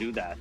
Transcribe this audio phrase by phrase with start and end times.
[0.00, 0.38] do that.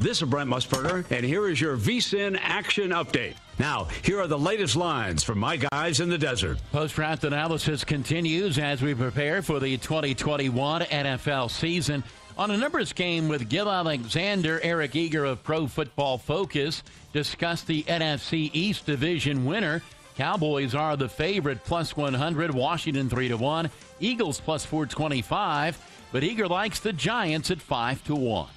[0.00, 3.34] This is Brent Musburger, and here is your VSIN action update.
[3.58, 6.58] Now, here are the latest lines from my guys in the desert.
[6.70, 12.04] Post draft analysis continues as we prepare for the 2021 NFL season.
[12.36, 17.82] On a numbers game with Gil Alexander, Eric Eager of Pro Football Focus discussed the
[17.82, 19.82] NFC East Division winner.
[20.18, 22.52] Cowboys are the favorite, plus 100.
[22.52, 23.70] Washington 3 to 1.
[24.00, 25.78] Eagles plus 425.
[26.10, 28.48] But Eager likes the Giants at 5 to 1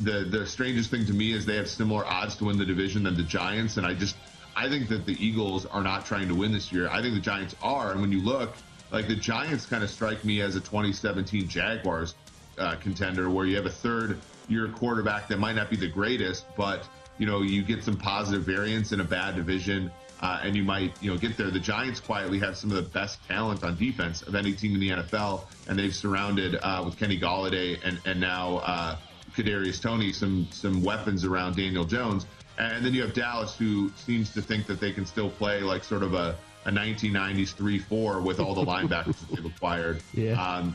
[0.00, 3.02] the the strangest thing to me is they have similar odds to win the division
[3.02, 4.16] than the Giants, and I just
[4.56, 6.88] I think that the Eagles are not trying to win this year.
[6.88, 8.54] I think the Giants are, and when you look,
[8.90, 12.14] like the Giants kind of strike me as a 2017 Jaguars
[12.58, 14.18] uh, contender, where you have a third
[14.48, 18.42] year quarterback that might not be the greatest, but you know you get some positive
[18.42, 19.90] variance in a bad division.
[20.20, 21.50] Uh, and you might, you know, get there.
[21.50, 24.80] The Giants quietly have some of the best talent on defense of any team in
[24.80, 28.96] the NFL, and they've surrounded uh, with Kenny Golladay and and now uh,
[29.36, 32.26] Kadarius Toney some some weapons around Daniel Jones,
[32.58, 35.84] and then you have Dallas who seems to think that they can still play like
[35.84, 40.02] sort of a, a 1990s 3-4 with all the linebackers that they've acquired.
[40.12, 40.32] Yeah.
[40.32, 40.74] Um,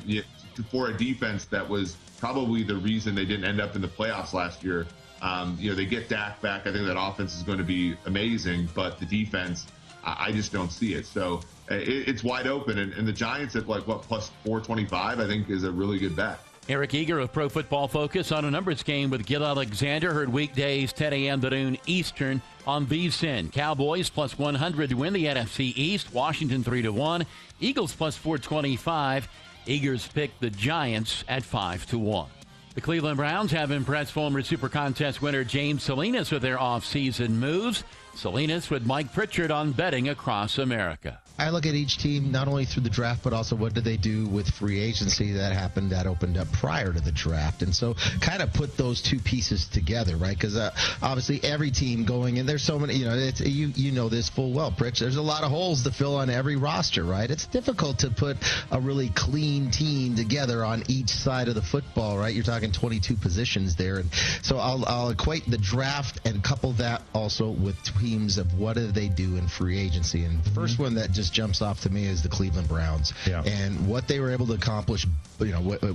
[0.70, 4.34] for a defense that was probably the reason they didn't end up in the playoffs
[4.34, 4.88] last year.
[5.24, 6.68] Um, you know, they get Dak back.
[6.68, 9.66] I think that offense is going to be amazing, but the defense,
[10.04, 11.06] I, I just don't see it.
[11.06, 11.40] So
[11.72, 15.26] uh, it, it's wide open, and, and the Giants at like what plus 425, I
[15.26, 16.40] think, is a really good bet.
[16.70, 20.14] Eric Eager of Pro Football Focus on a numbers game with Gil Alexander.
[20.14, 21.42] Heard weekdays 10 a.m.
[21.42, 23.52] to noon Eastern on VSIN.
[23.52, 26.14] Cowboys plus 100 to win the NFC East.
[26.14, 27.26] Washington 3 to 1.
[27.60, 29.28] Eagles plus 425.
[29.68, 32.30] Eagers pick the Giants at 5 to 1.
[32.76, 37.84] The Cleveland Browns have impressed former Super Contest winner James Salinas with their offseason moves.
[38.16, 41.23] Salinas with Mike Pritchard on betting across America.
[41.38, 43.98] I look at each team not only through the draft, but also what did they
[43.98, 47.96] do with free agency that happened that opened up prior to the draft, and so
[48.22, 50.38] kind of put those two pieces together, right?
[50.38, 53.92] Because uh, obviously every team going in, there's so many, you know, it's, you you
[53.92, 55.00] know this full well, Pritch.
[55.00, 57.30] There's a lot of holes to fill on every roster, right?
[57.30, 58.38] It's difficult to put
[58.72, 62.34] a really clean team together on each side of the football, right?
[62.34, 64.14] You're talking 22 positions there, and
[64.44, 68.92] so I'll I'll equate the draft and couple that also with teams of what do
[68.92, 70.84] they do in free agency, and the 1st mm-hmm.
[70.84, 73.44] one that just just jumps off to me is the Cleveland Browns yeah.
[73.44, 75.08] and what they were able to accomplish.
[75.40, 75.94] You know, uh,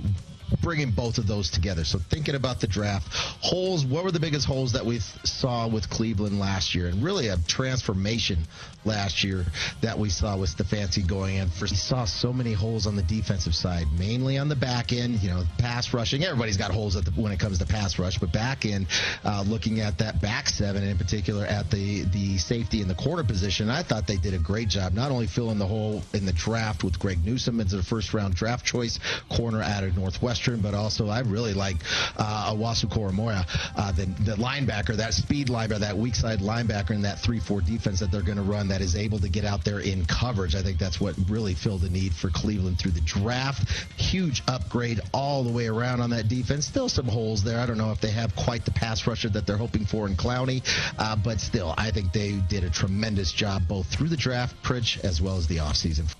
[0.63, 1.83] bringing both of those together.
[1.83, 3.07] So thinking about the draft
[3.41, 7.27] holes, what were the biggest holes that we saw with Cleveland last year, and really
[7.27, 8.39] a transformation
[8.85, 9.45] last year
[9.81, 11.49] that we saw with Stefanski going in.
[11.61, 15.21] We saw so many holes on the defensive side, mainly on the back end.
[15.21, 16.23] You know, pass rushing.
[16.23, 18.87] Everybody's got holes the, when it comes to pass rush, but back end,
[19.23, 22.95] uh, looking at that back seven, and in particular at the the safety and the
[22.95, 26.25] corner position, I thought they did a great job, not only filling the hole in
[26.25, 30.29] the draft with Greg Newsome as a first round draft choice corner out of Northwest
[30.29, 31.77] Western, but also I really like
[32.17, 37.01] uh, Owusu Koramoah, uh, the, the linebacker, that speed linebacker, that weak side linebacker in
[37.01, 39.79] that 3-4 defense that they're going to run that is able to get out there
[39.79, 40.55] in coverage.
[40.55, 43.69] I think that's what really filled the need for Cleveland through the draft.
[43.97, 46.65] Huge upgrade all the way around on that defense.
[46.65, 47.59] Still some holes there.
[47.59, 50.15] I don't know if they have quite the pass rusher that they're hoping for in
[50.15, 50.63] Clowney,
[50.97, 55.03] uh, but still, I think they did a tremendous job both through the draft, Pritch,
[55.03, 56.13] as well as the offseason.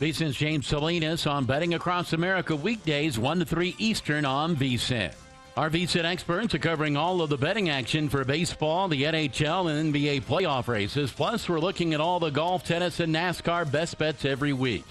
[0.00, 5.14] VSIN's James Salinas on Betting Across America weekdays 1 to 3 Eastern on VSIN.
[5.54, 9.92] Our VSIN experts are covering all of the betting action for baseball, the NHL, and
[9.94, 11.12] NBA playoff races.
[11.12, 14.82] Plus, we're looking at all the golf, tennis, and NASCAR best bets every week.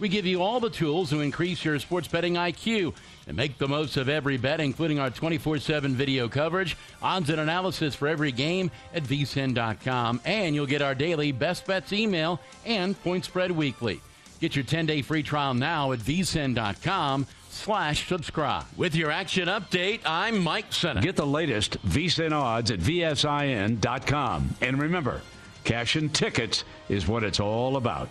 [0.00, 2.94] We give you all the tools to increase your sports betting IQ
[3.28, 7.38] and make the most of every bet, including our 24 7 video coverage, odds and
[7.38, 10.20] analysis for every game at vsin.com.
[10.24, 14.00] And you'll get our daily best bets email and point spread weekly.
[14.40, 17.26] Get your 10-day free trial now at vsin.com
[17.58, 18.64] slash subscribe.
[18.76, 21.02] With your action update, I'm Mike Senna.
[21.02, 24.54] Get the latest vsin odds at vsin.com.
[24.60, 25.20] And remember,
[25.64, 28.08] cash and tickets is what it's all about.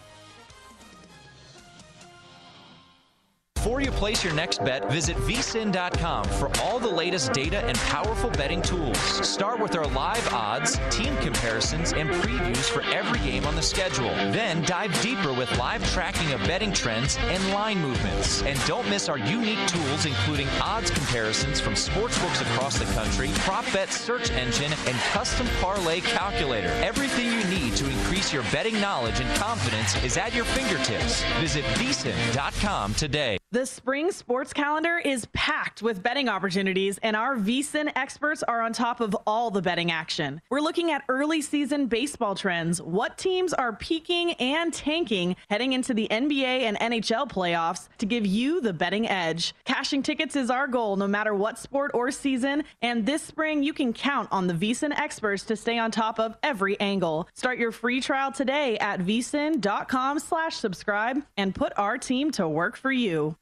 [3.58, 8.30] Before you place your next bet, visit vsin.com for all the latest data and powerful
[8.30, 9.00] betting tools.
[9.28, 14.12] Start with our live odds, team comparisons, and previews for every game on the schedule.
[14.32, 18.44] Then dive deeper with live tracking of betting trends and line movements.
[18.44, 23.66] And don't miss our unique tools, including odds comparisons from sportsbooks across the country, prop
[23.74, 26.70] bet search engine, and custom parlay calculator.
[26.84, 31.24] Everything you need to increase your betting knowledge and confidence is at your fingertips.
[31.40, 33.40] Visit vsin.com today.
[33.54, 38.74] The spring sports calendar is packed with betting opportunities, and our VSIN experts are on
[38.74, 40.42] top of all the betting action.
[40.50, 45.94] We're looking at early season baseball trends, what teams are peaking and tanking heading into
[45.94, 49.56] the NBA and NHL playoffs to give you the betting edge.
[49.64, 53.72] Cashing tickets is our goal no matter what sport or season, and this spring you
[53.72, 57.30] can count on the VSIN experts to stay on top of every angle.
[57.34, 62.76] Start your free trial today at vsin.com slash subscribe and put our team to work
[62.76, 63.37] for you.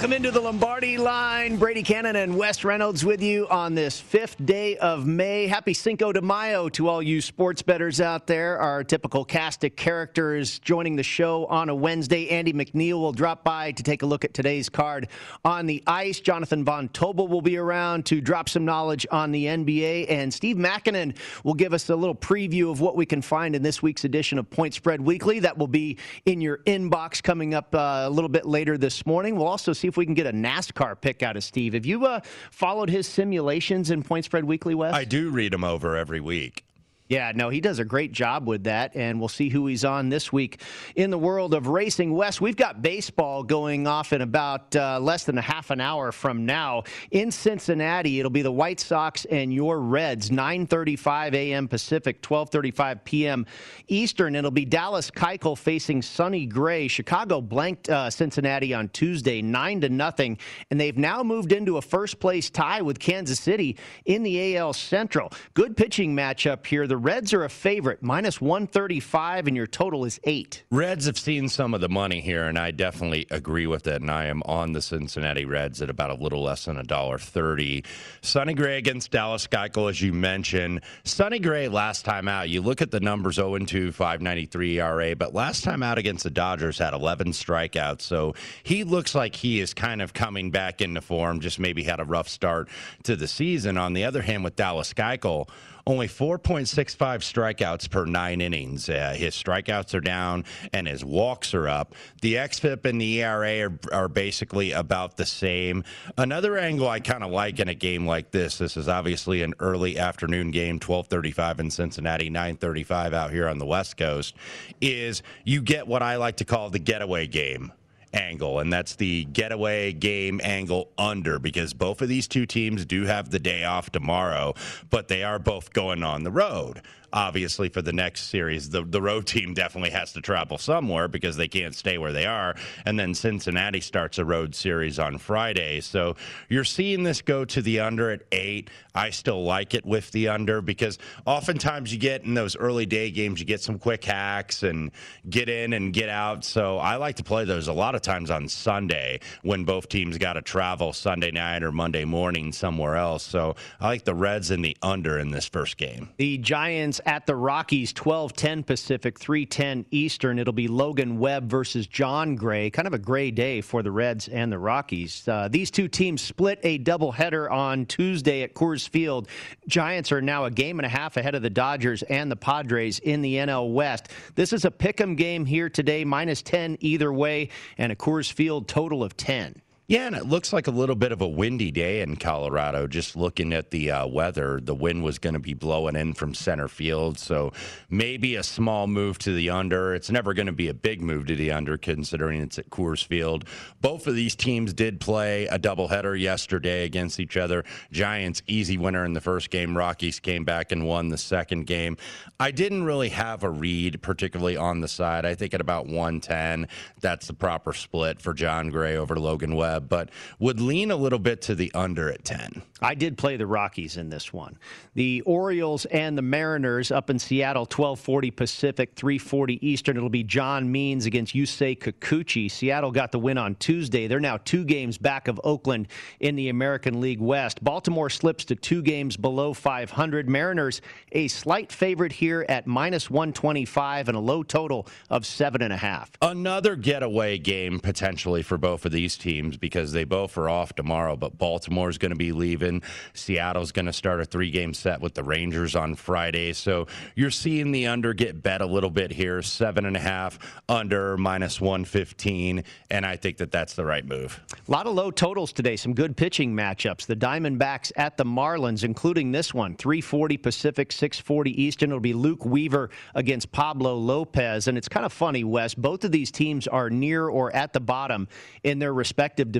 [0.00, 1.58] Welcome into the Lombardi line.
[1.58, 5.46] Brady Kannon and Wes Reynolds with you on this fifth day of May.
[5.46, 8.58] Happy Cinco de Mayo to all you sports bettors out there.
[8.58, 12.30] Our typical cast of characters joining the show on a Wednesday.
[12.30, 15.08] Andy McNeil will drop by to take a look at today's card
[15.44, 16.18] on the ice.
[16.18, 20.06] Jonathan Von Tobel will be around to drop some knowledge on the NBA.
[20.10, 21.14] And Steve Makinen
[21.44, 24.38] will give us a little preview of what we can find in this week's edition
[24.38, 25.40] of Point Spread Weekly.
[25.40, 29.36] That will be in your inbox coming up uh, a little bit later this morning.
[29.36, 31.74] We'll also see if we can get a NASCAR pick out of Steve.
[31.74, 32.20] Have you uh,
[32.50, 34.94] followed his simulations in Point Spread Weekly, West?
[34.94, 36.64] I do read them over every week.
[37.10, 40.10] Yeah, no, he does a great job with that, and we'll see who he's on
[40.10, 40.60] this week
[40.94, 42.14] in the world of racing.
[42.14, 46.12] Wes, we've got baseball going off in about uh, less than a half an hour
[46.12, 48.20] from now in Cincinnati.
[48.20, 51.66] It'll be the White Sox and your Reds, 9:35 a.m.
[51.66, 53.44] Pacific, 12:35 p.m.
[53.88, 54.36] Eastern.
[54.36, 56.86] It'll be Dallas Keuchel facing Sonny Gray.
[56.86, 60.38] Chicago blanked uh, Cincinnati on Tuesday, nine to nothing,
[60.70, 65.32] and they've now moved into a first-place tie with Kansas City in the AL Central.
[65.54, 66.86] Good pitching matchup here.
[66.86, 70.64] The Reds are a favorite, minus 135, and your total is eight.
[70.70, 74.02] Reds have seen some of the money here, and I definitely agree with it.
[74.02, 77.16] And I am on the Cincinnati Reds at about a little less than a dollar
[77.16, 77.84] thirty.
[78.20, 80.82] Sonny Gray against Dallas Keuchel, as you mentioned.
[81.04, 85.32] Sonny Gray last time out, you look at the numbers 0 2, 593 ERA, but
[85.32, 88.02] last time out against the Dodgers had 11 strikeouts.
[88.02, 91.98] So he looks like he is kind of coming back into form, just maybe had
[91.98, 92.68] a rough start
[93.04, 93.78] to the season.
[93.78, 95.48] On the other hand, with Dallas Keuchel,
[95.90, 98.88] only 4.65 strikeouts per nine innings.
[98.88, 101.94] Uh, his strikeouts are down and his walks are up.
[102.22, 105.84] The XFIP and the ERA are, are basically about the same.
[106.16, 108.58] Another angle I kind of like in a game like this.
[108.58, 113.66] This is obviously an early afternoon game, 12:35 in Cincinnati, 9:35 out here on the
[113.66, 114.34] West Coast.
[114.80, 117.72] Is you get what I like to call the getaway game
[118.12, 123.04] angle, and that's the getaway game angle under because both of these two teams do
[123.04, 124.54] have the day off tomorrow,
[124.90, 128.70] but they are both going on the road obviously for the next series.
[128.70, 132.26] The the road team definitely has to travel somewhere because they can't stay where they
[132.26, 132.54] are.
[132.84, 135.80] And then Cincinnati starts a road series on Friday.
[135.80, 136.16] So
[136.48, 138.70] you're seeing this go to the under at eight.
[138.94, 143.10] I still like it with the under because oftentimes you get in those early day
[143.10, 144.90] games, you get some quick hacks and
[145.28, 146.44] get in and get out.
[146.44, 150.18] So I like to play those a lot of times on Sunday when both teams
[150.18, 153.22] got to travel Sunday night or Monday morning somewhere else.
[153.22, 156.08] So I like the Reds and the under in this first game.
[156.16, 160.38] The Giants at the Rockies, 12:10 Pacific, 3:10 Eastern.
[160.38, 162.70] It'll be Logan Webb versus Jon Gray.
[162.70, 165.26] Kind of a gray day for the Reds and the Rockies.
[165.26, 169.28] Uh, these two teams split a doubleheader on Tuesday at Coors Field.
[169.66, 172.98] Giants are now a game and a half ahead of the Dodgers and the Padres
[172.98, 174.08] in the NL West.
[174.34, 178.68] This is a pick'em game here today, minus 10 either way, and a Coors Field
[178.68, 179.60] total of 10.
[179.90, 182.86] Yeah, and it looks like a little bit of a windy day in Colorado.
[182.86, 186.32] Just looking at the uh, weather, the wind was going to be blowing in from
[186.32, 187.52] center field, so
[187.88, 189.92] maybe a small move to the under.
[189.92, 193.04] It's never going to be a big move to the under, considering it's at Coors
[193.04, 193.44] Field.
[193.80, 197.64] Both of these teams did play a doubleheader yesterday against each other.
[197.90, 199.76] Giants easy winner in the first game.
[199.76, 201.96] Rockies came back and won the second game.
[202.38, 205.24] I didn't really have a read, particularly on the side.
[205.26, 206.68] I think at about 110,
[207.00, 211.18] that's the proper split for Jon Gray over Logan Webb but would lean a little
[211.18, 212.62] bit to the under at 10.
[212.82, 214.58] I did play the Rockies in this one.
[214.94, 219.96] The Orioles and the Mariners up in Seattle, 1240 Pacific, 340 Eastern.
[219.96, 222.50] It'll be John Means against Yusei Kikuchi.
[222.50, 224.06] Seattle got the win on Tuesday.
[224.06, 225.88] They're now two games back of Oakland
[226.20, 227.62] in the American League West.
[227.62, 230.28] Baltimore slips to two games below 500.
[230.28, 230.80] Mariners
[231.12, 235.76] a slight favorite here at minus 125 and a low total of seven and a
[235.76, 236.10] half.
[236.22, 241.16] Another getaway game potentially for both of these teams because they both are off tomorrow.
[241.16, 242.82] But Baltimore's going to be leaving.
[243.14, 246.52] Seattle's going to start a three game set with the Rangers on Friday.
[246.52, 250.38] So you're seeing the under get bet a little bit here, seven and a half
[250.68, 252.64] under minus 115.
[252.90, 254.40] And I think that that's the right move.
[254.68, 255.76] A lot of low totals today.
[255.76, 257.06] Some good pitching matchups.
[257.06, 261.90] The Diamondbacks at the Marlins, including this one 340 Pacific, 640 Eastern.
[261.90, 264.68] It'll be Luke Weaver against Pablo Lopez.
[264.68, 265.74] And it's kind of funny, Wes.
[265.74, 268.28] Both of these teams are near or at the bottom
[268.62, 269.59] in their respective divisions.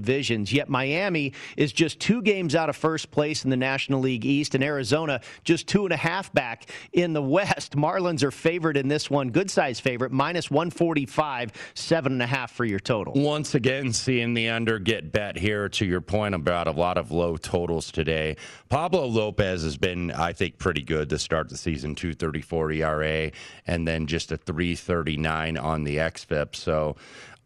[0.52, 4.54] Yet Miami is just two games out of first place in the National League East,
[4.54, 7.76] and Arizona just two and a half back in the West.
[7.76, 12.52] Marlins are favored in this one, good size favorite, minus 145, seven and a half
[12.52, 13.12] for your total.
[13.14, 17.10] Once again, seeing the under get bet here to your point about a lot of
[17.10, 18.36] low totals today.
[18.68, 23.30] Pablo Lopez has been, I think, pretty good to start the season 234 ERA
[23.66, 26.54] and then just a 339 on the XFIP.
[26.56, 26.96] So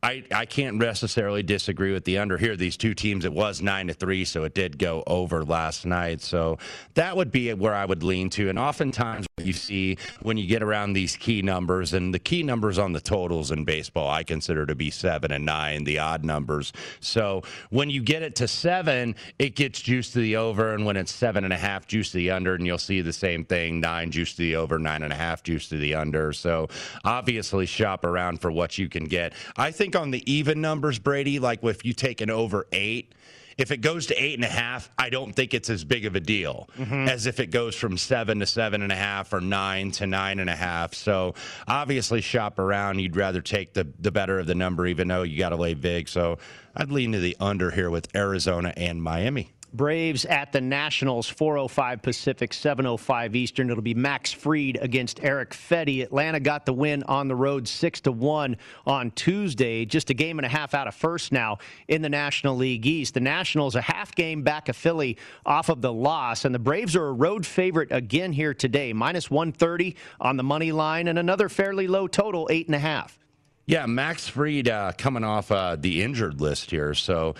[0.04, 2.56] I, I can't necessarily disagree with the under here.
[2.56, 6.20] These two teams, it was nine to three, so it did go over last night.
[6.20, 6.58] So
[6.92, 8.50] that would be where I would lean to.
[8.50, 12.42] And oftentimes, what you see when you get around these key numbers, and the key
[12.42, 16.22] numbers on the totals in baseball, I consider to be seven and nine, the odd
[16.22, 16.74] numbers.
[17.00, 20.98] So when you get it to seven, it gets juice to the over, and when
[20.98, 23.80] it's seven and a half, juice to the under, and you'll see the same thing:
[23.80, 26.34] nine juice to the over, nine and a half juice to the under.
[26.34, 26.68] So
[27.06, 29.32] obviously, shop around for what you can get.
[29.56, 33.14] I think on the even numbers, Brady, like if you take an over eight,
[33.56, 36.16] if it goes to eight and a half, I don't think it's as big of
[36.16, 37.08] a deal mm-hmm.
[37.08, 40.40] as if it goes from seven to seven and a half or nine to nine
[40.40, 40.94] and a half.
[40.94, 41.34] So
[41.68, 42.98] obviously, shop around.
[42.98, 45.74] You'd rather take the the better of the number, even though you got to lay
[45.74, 46.08] big.
[46.08, 46.38] So
[46.74, 49.50] I'd lean to the under here with Arizona and Miami.
[49.74, 53.70] Braves at the Nationals, 405 Pacific, 705 Eastern.
[53.70, 56.04] It'll be Max Fried against Erick Fedde.
[56.04, 59.84] Atlanta got the win on the road 6 to 1 on Tuesday.
[59.84, 63.14] Just a game and a half out of first now in the National League East.
[63.14, 66.94] The Nationals a half game back of Philly off of the loss, and the Braves
[66.94, 71.48] are a road favorite again here today, minus 130 on the money line, and another
[71.48, 73.18] fairly low total, eight and a half.
[73.66, 76.92] Yeah, Max Fried uh, coming off uh, the injured list here.
[76.92, 77.34] So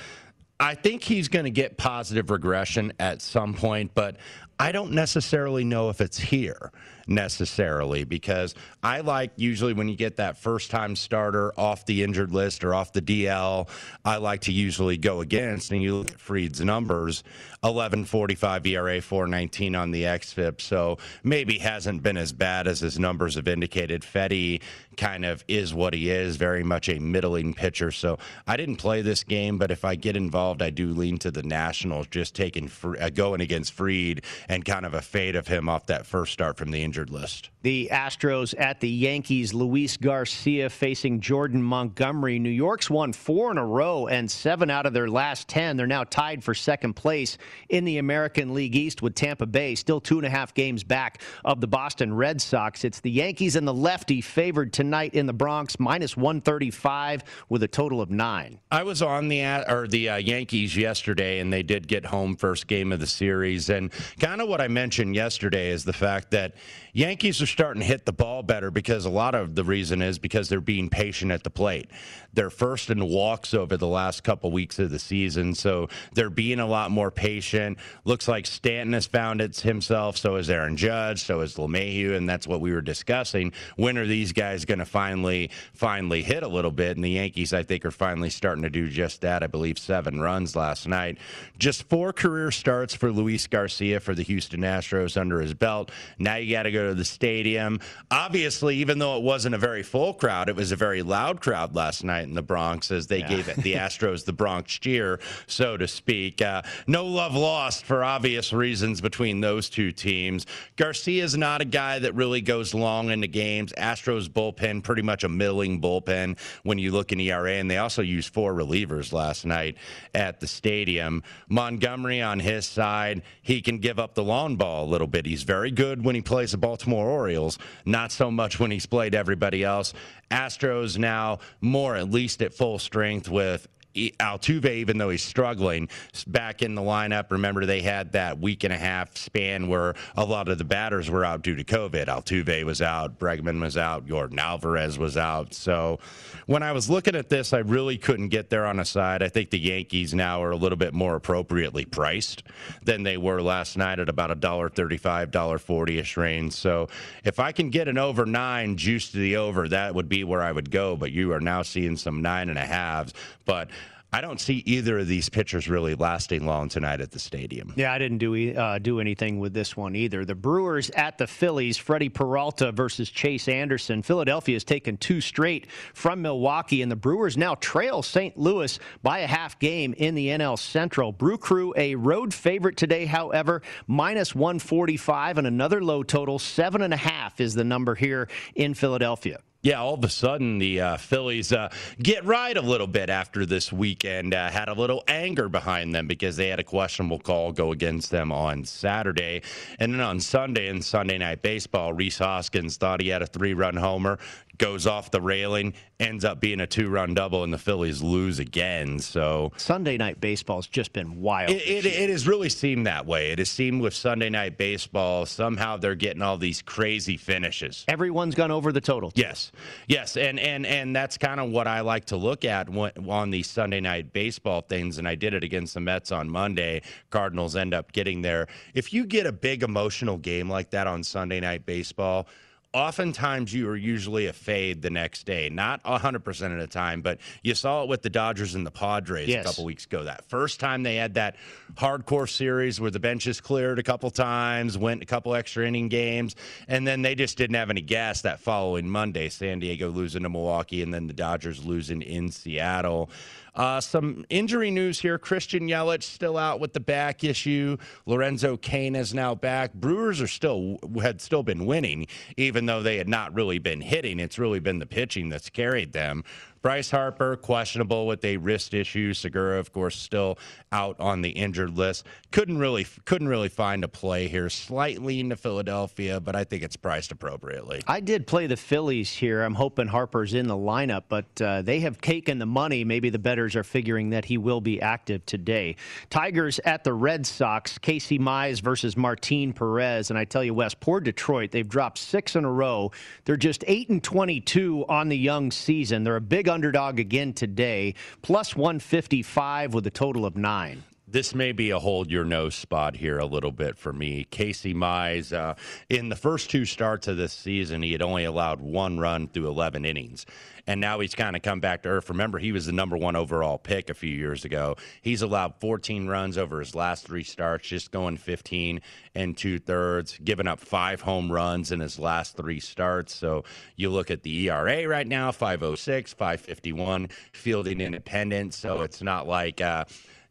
[0.61, 4.17] I think he's going to get positive regression at some point, but
[4.59, 6.71] I don't necessarily know if it's here
[7.07, 12.33] necessarily because I like usually when you get that first time starter off the injured
[12.33, 13.69] list or off the DL,
[14.05, 15.71] I like to usually go against.
[15.71, 17.23] And you look at Fried's numbers
[17.61, 20.61] 1145 ERA, 419 on the XFIP.
[20.61, 24.03] So maybe hasn't been as bad as his numbers have indicated.
[24.03, 24.61] Fedde
[24.99, 27.91] kind of is what he is, very much a middling pitcher.
[27.91, 31.31] So I didn't play this game, but if I get involved, I do lean to
[31.31, 32.71] the Nationals, just taking
[33.01, 36.57] uh, going against Fried and kind of a fade of him off that first start
[36.57, 37.51] from the injured list.
[37.63, 42.39] The Astros at the Yankees, Luis Garcia facing Jordan Montgomery.
[42.39, 45.77] New York's won four in a row and seven out of their last 10.
[45.77, 47.37] They're now tied for second place
[47.71, 51.21] in the American League East with Tampa Bay, still two and a half games back
[51.45, 52.85] of the Boston Red Sox.
[52.85, 57.69] It's the Yankees and the lefty favored tonight in the Bronx, minus 135 with a
[57.69, 58.61] total of nine.
[58.71, 62.69] I was on the or the uh, Yankees yesterday, and they did get home first
[62.69, 63.69] game of the series.
[63.69, 66.55] And kind of what I mentioned yesterday is the fact that
[66.97, 70.21] Yankees are starting to hit the ball better because a lot of the reason is
[70.21, 71.91] because they're being patient at the plate.
[72.35, 76.61] They're first in walks over the last couple weeks of the season, so they're being
[76.61, 77.79] a lot more patient.
[78.05, 82.29] Looks like Stanton has found it himself, so is Aaron Judge, so is LeMahieu, and
[82.29, 83.53] that's what we were discussing.
[83.77, 86.97] When are these guys going to finally finally hit a little bit?
[86.97, 89.43] And the Yankees, I think, are finally starting to do just that.
[89.43, 91.19] I believe seven runs last night.
[91.59, 95.91] Just four career starts for Luis Garcia for the Houston Astros under his belt.
[96.19, 97.81] Now you got to go to the stadium.
[98.11, 101.75] Obviously, even though it wasn't a very full crowd, it was a very loud crowd
[101.75, 103.29] last night in the Bronx as they yeah.
[103.29, 106.43] gave it the Astros the Bronx cheer, so to speak.
[106.43, 110.47] Uh, no love lost for obvious reasons between those two teams.
[110.77, 113.73] Garcia is not a guy that really goes long into games.
[113.79, 118.03] Astros bullpen, pretty much a middling bullpen when you look in ERA, and they also
[118.03, 119.77] used four relievers last night
[120.15, 121.23] at the stadium.
[121.49, 125.27] Montgomery on his side, he can give up the long ball a little bit.
[125.27, 129.15] He's very good when he plays the Baltimore Orioles, not so much when he's played
[129.15, 129.93] everybody else.
[130.31, 135.89] Astros now more at least at full strength with Altuve, even though he's struggling,
[136.27, 137.31] back in the lineup.
[137.31, 141.11] Remember, they had that week and a half span where a lot of the batters
[141.11, 142.07] were out due to COVID.
[142.07, 145.55] Altuve was out, Bregman was out, Yordan Alvarez was out.
[145.55, 146.01] So
[146.47, 149.23] when I was looking at this, I really couldn't get there on a side.
[149.23, 152.43] I think the Yankees now are a little bit more appropriately priced
[152.83, 156.53] than they were last night at about a dollar thirty-five, dollar forty-ish range.
[156.53, 156.89] So
[157.25, 160.43] if I can get an over nine juice to the over, that would be where
[160.43, 160.97] I would go.
[160.97, 163.15] But you are now seeing some nine and a halves.
[163.45, 163.69] But
[164.15, 167.73] I don't see either of these pitchers really lasting long tonight at the stadium.
[167.75, 170.25] Yeah, I didn't do uh, do anything with this one either.
[170.25, 174.03] The Brewers at the Phillies, Freddie Peralta versus Chase Anderson.
[174.03, 178.39] Philadelphia has taken two straight from Milwaukee, and the Brewers now trail St.
[178.39, 181.11] Louis by a half game in the NL Central.
[181.11, 186.95] Brew Crew a road favorite today, however, minus 145 and another low total, seven and
[186.95, 190.97] a half is the number here in Philadelphia yeah, all of a sudden the uh,
[190.99, 194.35] Phillies uh, get right a little bit after this weekend.
[194.35, 198.11] Uh, had a little anger behind them because they had a questionable call go against
[198.11, 199.41] them on Saturday.
[199.79, 203.55] And then on Sunday in Sunday Night Baseball, Rhys Hoskins thought he had a three
[203.55, 204.19] run homer,
[204.59, 208.39] goes off the railing, ends up being a two run double, and the Phillies lose
[208.39, 208.99] again.
[208.99, 211.51] So Sunday night baseball's just been wild.
[211.51, 213.31] It, it, it, has really seemed that way.
[213.31, 217.85] It has seemed with Sunday night baseball, somehow they're getting all these crazy finishes.
[217.89, 219.13] Everyone's gone over the total.
[219.15, 219.53] Yes,
[219.89, 223.49] yes, and and and that's kind of what I like to look at on these
[223.49, 224.99] Sunday night baseball things.
[224.99, 226.83] And I did it against the Mets on Monday.
[227.11, 228.47] Cardinals end up getting there.
[228.75, 232.27] If you get a big emotional game like that on Sunday night baseball
[232.75, 235.49] oftentimes you are usually a fade the next day.
[235.49, 239.29] Not 100% of the time, but you saw it with the Dodgers and the Padres
[239.29, 239.45] yes.
[239.45, 240.05] a couple weeks ago.
[240.05, 241.37] That first time they had that
[241.75, 246.35] hardcore series where the benches cleared a couple times, went a couple extra inning games,
[246.67, 249.29] and then they just didn't have any gas that following Monday.
[249.29, 253.09] San Diego losing to Milwaukee, and then the Dodgers losing in Seattle.
[253.55, 255.19] Uh, some injury news here.
[255.19, 257.77] Christian Yelich still out with the back issue.
[258.05, 259.73] Lorenzo Cain is now back.
[259.75, 262.07] Brewers are still had still been winning,
[262.37, 264.19] even though they had not really been hitting.
[264.19, 266.25] It's really been the pitching that's carried them.
[266.65, 269.13] Bryce Harper, questionable with a wrist issue.
[269.13, 270.39] Segura, of course, still
[270.73, 272.07] out on the injured list.
[272.31, 274.49] Couldn't really couldn't really find a play here.
[274.49, 277.83] Slightly into Philadelphia, but I think it's priced appropriately.
[277.87, 279.43] I did play the Phillies here.
[279.43, 282.83] I'm hoping Harper's in the lineup, but uh, they have taken the money.
[282.83, 285.77] Maybe the bettors are figuring that he will be active today.
[286.09, 287.77] Tigers at the Red Sox.
[287.77, 291.51] Casey Mize versus Martin Perez, and I tell you, Wes, poor Detroit.
[291.51, 292.91] They've dropped six in a row.
[293.27, 296.05] They're just eight and 22 on the young season.
[296.05, 300.83] They're a big underdog again today, plus 155 with a total of nine
[301.15, 304.27] this may be a hold your nose spot here a little bit for me.
[304.33, 305.55] Casey Mize, uh,
[305.89, 309.47] in the first two starts of this season, he had only allowed one run through
[309.47, 310.27] 11 innings.
[310.67, 312.09] And now he's kind of come back to earth.
[312.09, 314.75] Remember, he was the number one overall pick a few years ago.
[315.03, 318.81] He's allowed 14 runs over his last three starts, just going 15
[319.15, 323.15] and two thirds, giving up five home runs in his last three starts.
[323.15, 323.45] So
[323.77, 328.53] you look at the ERA right now 506, 551, fielding independent.
[328.53, 329.85] So it's not like, uh,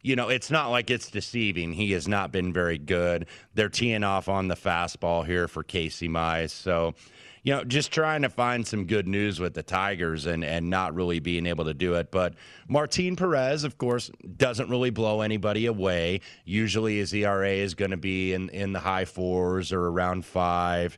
[0.03, 1.71] you know, it's not like it's deceiving.
[1.73, 3.25] He has not been very good.
[3.55, 6.51] They're teeing off on the fastball here for Casey Mize.
[6.51, 6.93] So,
[7.41, 10.93] you know, just trying to find some good news with the Tigers and, and not
[10.93, 12.11] really being able to do it.
[12.11, 12.33] But
[12.67, 16.19] Martin Perez, of course, doesn't really blow anybody away.
[16.43, 20.97] Usually his ERA is going to be in, in the high fours or around five.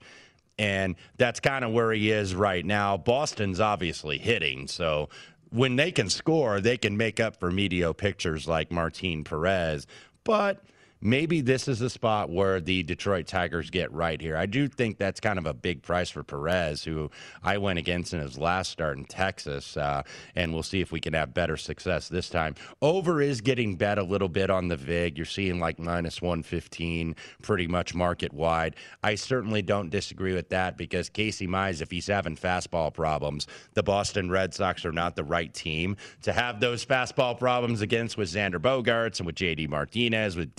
[0.58, 2.98] And that's kind of where he is right now.
[2.98, 4.68] Boston's obviously hitting.
[4.68, 5.10] So
[5.50, 9.88] when they can score, they can make up for mediocre pictures like Martin Perez.
[10.24, 10.64] But
[11.02, 14.38] maybe this is a spot where the Detroit Tigers get right here.
[14.38, 17.12] I do think that's kind of a big price for Perez, who
[17.44, 20.04] I went against in his last start in Texas, uh,
[20.36, 22.56] and we'll see if we can have better success this time.
[22.82, 25.18] Over is getting bet a little bit on the VIG.
[25.18, 28.76] You're seeing like minus 115 pretty much market wide.
[29.04, 33.84] I certainly don't disagree with that because Casey Mize, if he's having fastball problems, the
[33.84, 38.30] Boston Red Sox are not the right team to have those fastball problems against with
[38.30, 40.56] Xander Bogaerts and with JD Martinez, with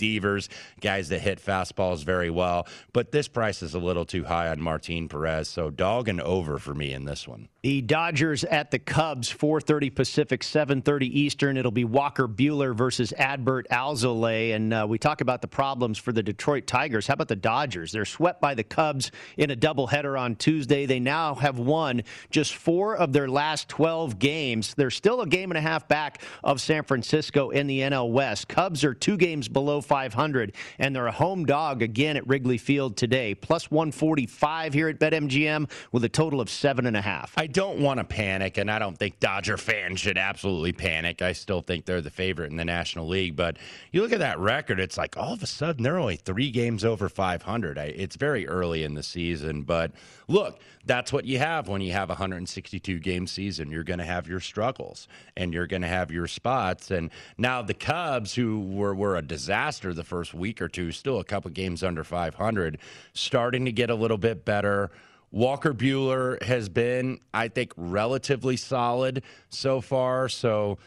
[0.81, 2.67] Guys that hit fastballs very well.
[2.93, 6.57] But this price is a little too high on Martin Perez, so dog and over
[6.59, 7.49] for me in this one.
[7.67, 11.57] The Dodgers at the Cubs, 4:30 Pacific, 7:30 Eastern.
[11.57, 16.13] It'll be Walker Buehler versus Adbert Alzolay, and uh, we talk about the problems for
[16.13, 17.07] the Detroit Tigers.
[17.07, 17.91] How about the Dodgers?
[17.91, 20.85] They're swept by the Cubs in a doubleheader on Tuesday.
[20.85, 24.73] They now have won just four of their last 12 games.
[24.73, 28.47] They're still a game and a half back of San Francisco in the NL West.
[28.47, 32.95] Cubs are two games below 500 and they're a home dog again at Wrigley Field
[32.95, 37.33] today, plus 145 here at BetMGM with a total of seven and a half.
[37.35, 41.23] I don't want to panic, and I don't think Dodger fans should absolutely panic.
[41.23, 43.57] I still think they're the favorite in the National League, but
[43.91, 46.85] you look at that record, it's like all of a sudden they're only three games
[46.85, 47.79] over 500.
[47.79, 49.91] It's very early in the season, but
[50.27, 53.71] look, that's what you have when you have a 162 game season.
[53.71, 56.91] You're going to have your struggles and you're going to have your spots.
[56.91, 61.19] And now the Cubs, who were, were a disaster the first week or two, still
[61.19, 62.77] a couple games under 500,
[63.13, 64.91] starting to get a little bit better.
[65.31, 70.29] Walker Buehler has been, I think, relatively solid so far.
[70.29, 70.77] So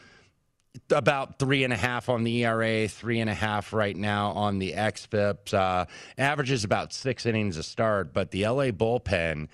[0.91, 4.59] about three and a half on the ERA, three and a half right now on
[4.59, 5.53] the xFIP.
[5.53, 9.49] Uh, averages about six innings a start, but the LA bullpen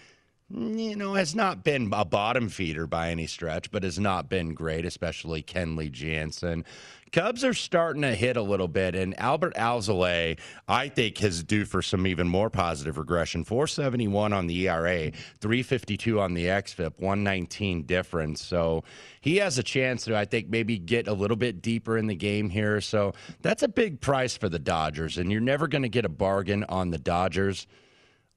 [0.53, 4.29] Mm, you know, has not been a bottom feeder by any stretch, but has not
[4.29, 6.65] been great, especially Kenley Jansen.
[7.11, 11.65] Cubs are starting to hit a little bit, and Adbert Alzolay, I think, is due
[11.65, 13.43] for some even more positive regression.
[13.43, 18.45] 471 on the ERA, 352 on the XFIP, 119 difference.
[18.45, 18.85] So
[19.21, 22.15] he has a chance to, I think, maybe get a little bit deeper in the
[22.15, 22.81] game here.
[22.81, 26.11] So that's a big price for the Dodgers, and you're never going to get a
[26.11, 27.67] bargain on the Dodgers.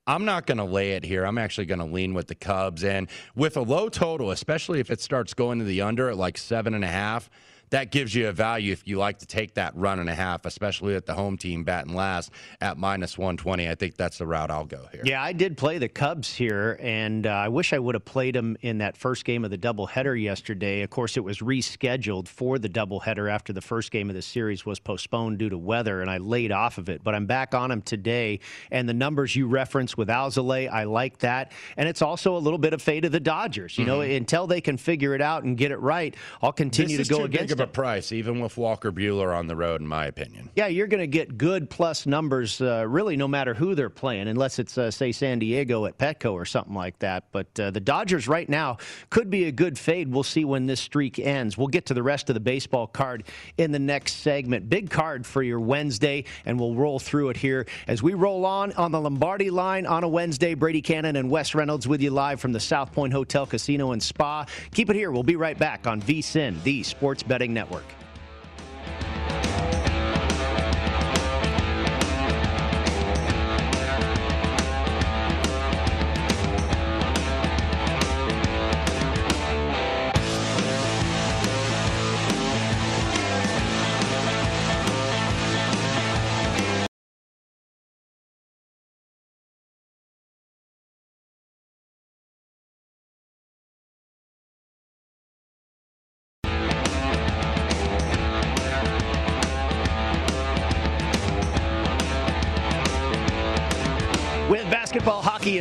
[0.09, 1.23] I'm not going to lay it here.
[1.23, 2.83] I'm actually going to lean with the Cubs.
[2.83, 6.35] And with a low total, especially if it starts going to the under at like
[6.35, 7.29] seven and a half,
[7.69, 10.45] that gives you a value if you like to take that run and a half,
[10.45, 13.69] especially at the home team batting last at minus 120.
[13.69, 15.01] I think that's the route I'll go here.
[15.05, 18.35] Yeah, I did play the Cubs here, and uh, I wish I would have played
[18.35, 20.81] them in that first game of the doubleheader yesterday.
[20.81, 24.65] Of course, it was rescheduled for the doubleheader after the first game of the series
[24.65, 27.03] was postponed due to weather, and I laid off of it.
[27.03, 28.39] But I'm back on them today,
[28.71, 31.51] and the numbers you referenced with Alzolay, I like that.
[31.77, 33.77] And it's also a little bit of fate of the Dodgers.
[33.77, 33.93] You mm-hmm.
[33.93, 37.13] know, until they can figure it out and get it right, I'll continue this to
[37.13, 40.49] go against of a price, even with Walker Buehler on the road, in my opinion.
[40.55, 44.27] Yeah, you're going to get good plus numbers, uh, really, no matter who they're playing,
[44.27, 47.25] unless it's, uh, say, San Diego at Petco or something like that.
[47.31, 48.77] But uh, the Dodgers right now
[49.09, 50.11] could be a good fade.
[50.11, 51.57] We'll see when this streak ends.
[51.57, 53.23] We'll get to the rest of the baseball card
[53.57, 54.69] in the next segment.
[54.69, 58.71] Big card for your Wednesday, and we'll roll through it here as we roll on
[58.73, 60.53] on the Lombardi line on a Wednesday.
[60.53, 64.01] Brady Kannon and Wes Reynolds with you live from the South Point Hotel, Casino, and
[64.01, 64.45] Spa.
[64.73, 65.11] Keep it here.
[65.11, 67.85] We'll be right back on VSIN, the Sports Betting Network.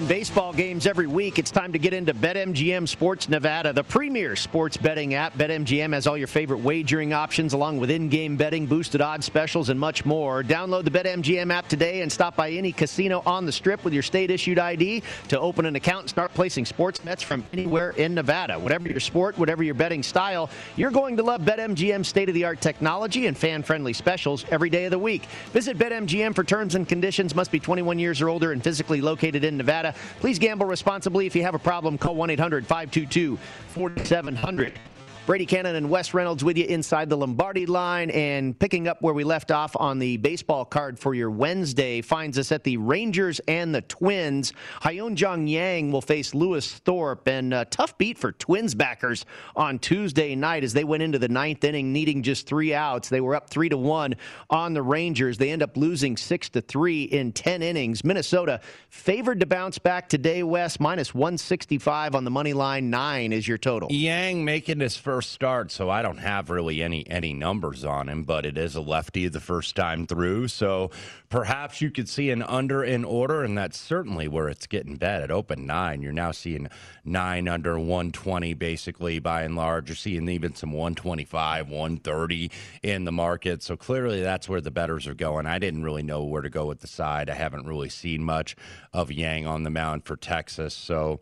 [0.09, 1.39] Baseball games every week.
[1.39, 5.35] It's time to get into BetMGM Sports Nevada, the premier sports betting app.
[5.35, 9.69] BetMGM has all your favorite wagering options, along with in game betting, boosted odds specials,
[9.69, 10.43] and much more.
[10.43, 14.03] Download the BetMGM app today and stop by any casino on the strip with your
[14.03, 18.15] state issued ID to open an account and start placing sports bets from anywhere in
[18.15, 18.59] Nevada.
[18.59, 22.47] Whatever your sport, whatever your betting style, you're going to love BetMGM state of the
[22.47, 25.27] art technology and fan friendly specials every day of the week.
[25.53, 27.35] Visit BetMGM for terms and conditions.
[27.35, 29.95] Must be 21 years or older and physically located in Nevada.
[30.21, 31.27] Please gamble responsibly.
[31.27, 34.79] If you have a problem, call 1 800 522 4700.
[35.29, 39.13] Brady Kannon and Wes Reynolds with you inside the Lombardi line and picking up where
[39.13, 43.39] we left off on the baseball card for your Wednesday finds us at the Rangers
[43.47, 44.55] and the Twins.
[44.81, 50.35] Hyun-Jong Yang will face Lewis Thorpe and a tough beat for Twins backers on Tuesday
[50.35, 53.11] night as they went into the ninth inning needing just three outs.
[53.11, 54.17] They were up three to one
[54.49, 55.37] on the Rangers.
[55.37, 58.03] They end up losing six to three in 10 innings.
[58.03, 62.89] Minnesota favored to bounce back today, Wes, minus 165 on the money line.
[62.89, 63.89] Nine is your total.
[63.93, 68.09] Yang making his first first start, so I don't have really any any numbers on
[68.09, 68.23] him.
[68.23, 70.93] But it is a lefty the first time through, so
[71.29, 75.23] perhaps you could see an under in order, and that's certainly where it's getting bet
[75.23, 76.03] at open nine.
[76.03, 76.69] You're now seeing
[77.05, 79.89] nine under 120, basically by and large.
[79.89, 82.53] You're seeing even some 125, 130
[82.85, 83.65] in the market.
[83.65, 85.47] So clearly, that's where the bettors are going.
[85.47, 87.29] I didn't really know where to go with the side.
[87.29, 88.55] I haven't really seen much
[88.93, 91.19] of Yang on the mound for Texas, so.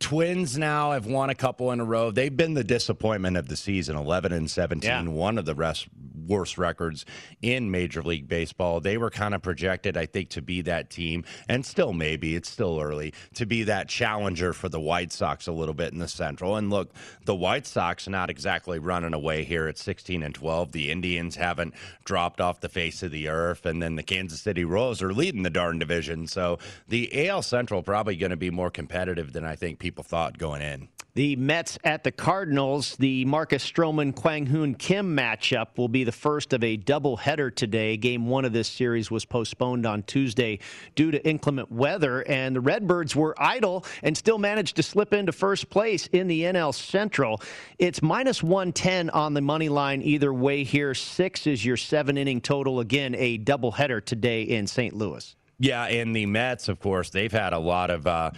[0.00, 2.10] Twins now have won a couple in a row.
[2.10, 5.02] They've been the disappointment of the season, 11 and 17, yeah.
[5.02, 5.86] one of the rest,
[6.26, 7.04] worst records
[7.40, 8.80] in Major League Baseball.
[8.80, 12.50] They were kind of projected, I think, to be that team, and still maybe, it's
[12.50, 16.08] still early, to be that challenger for the White Sox a little bit in the
[16.08, 16.56] Central.
[16.56, 16.92] And look,
[17.24, 20.72] the White Sox not exactly running away here at 16 and 12.
[20.72, 24.64] The Indians haven't dropped off the face of the earth, and then the Kansas City
[24.64, 26.26] Royals are leading the darn division.
[26.26, 30.04] So the AL Central probably going to be more competitive than I think think people
[30.04, 30.88] thought going in.
[31.14, 36.12] The Mets at the Cardinals, the Marcus Stroman Kwang Hyun Kim matchup will be the
[36.12, 37.96] first of a doubleheader today.
[37.96, 40.58] Game one of this series was postponed on Tuesday
[40.94, 45.32] due to inclement weather, and the Redbirds were idle and still managed to slip into
[45.32, 47.40] first place in the NL Central.
[47.78, 50.92] It's minus 110 on the money line either way here.
[50.92, 52.80] Six is your seven inning total.
[52.80, 54.94] Again, a doubleheader today in St.
[54.94, 55.34] Louis.
[55.58, 58.06] Yeah, and the Mets, of course, they've had a lot of.
[58.06, 58.32] Uh,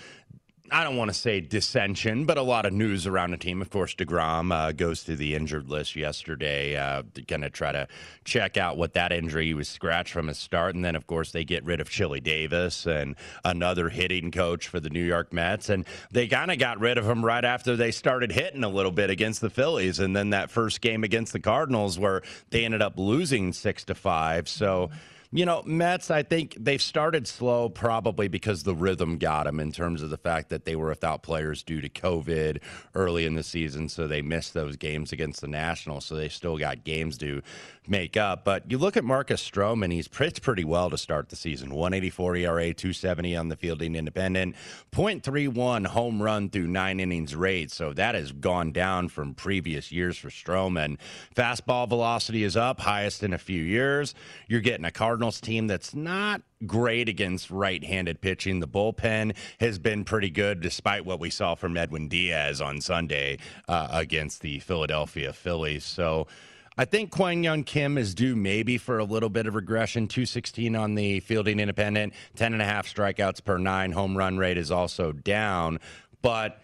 [0.71, 3.63] I don't want to say dissension, but a lot of news around the team.
[3.63, 7.89] Of course, DeGrom uh, goes to the injured list yesterday, uh, going to try to
[8.25, 10.75] check out what that injury he was scratched from his start.
[10.75, 14.81] And then, of course, they get rid of Chili Davis and another hitting coach for
[14.81, 15.71] the New York Mets.
[15.71, 18.93] And they kind of got rid of him right after they started hitting a little
[18.93, 19.99] bit against the Phillies.
[19.99, 23.95] And then that first game against the Cardinals where they ended up losing six to
[23.95, 24.49] five.
[24.49, 24.91] So,
[25.31, 29.73] you know, Mets, I think they've started slow probably because the rhythm got them in
[29.73, 32.63] terms of the fact that they were without players due to COVID
[32.95, 33.91] early in the season.
[33.91, 36.07] So they missed those games against the Nationals.
[36.07, 37.43] So they still got games to
[37.87, 38.45] make up.
[38.45, 42.37] But you look at Marcus Stroman, he's pitched pretty well to start the season 184
[42.37, 44.57] ERA, 270 on the fielding independent,
[44.93, 47.71] 0.31 home run through nine innings rate.
[47.71, 50.97] So that has gone down from previous years for Stroman.
[51.35, 54.15] Fastball velocity is up, highest in a few years.
[54.47, 58.61] You're getting a card Cardinals team that's not great against right handed pitching.
[58.61, 63.39] The bullpen has been pretty good, despite what we saw from Edwin Diaz on Sunday
[63.67, 65.85] uh, against the Philadelphia Phillies.
[65.85, 66.29] So,
[66.77, 70.07] I think Kwang Hyun Kim is due maybe for a little bit of regression.
[70.07, 73.91] 216 on the fielding independent, 10 and a half strikeouts per nine.
[73.91, 75.81] Home run rate is also down.
[76.23, 76.63] But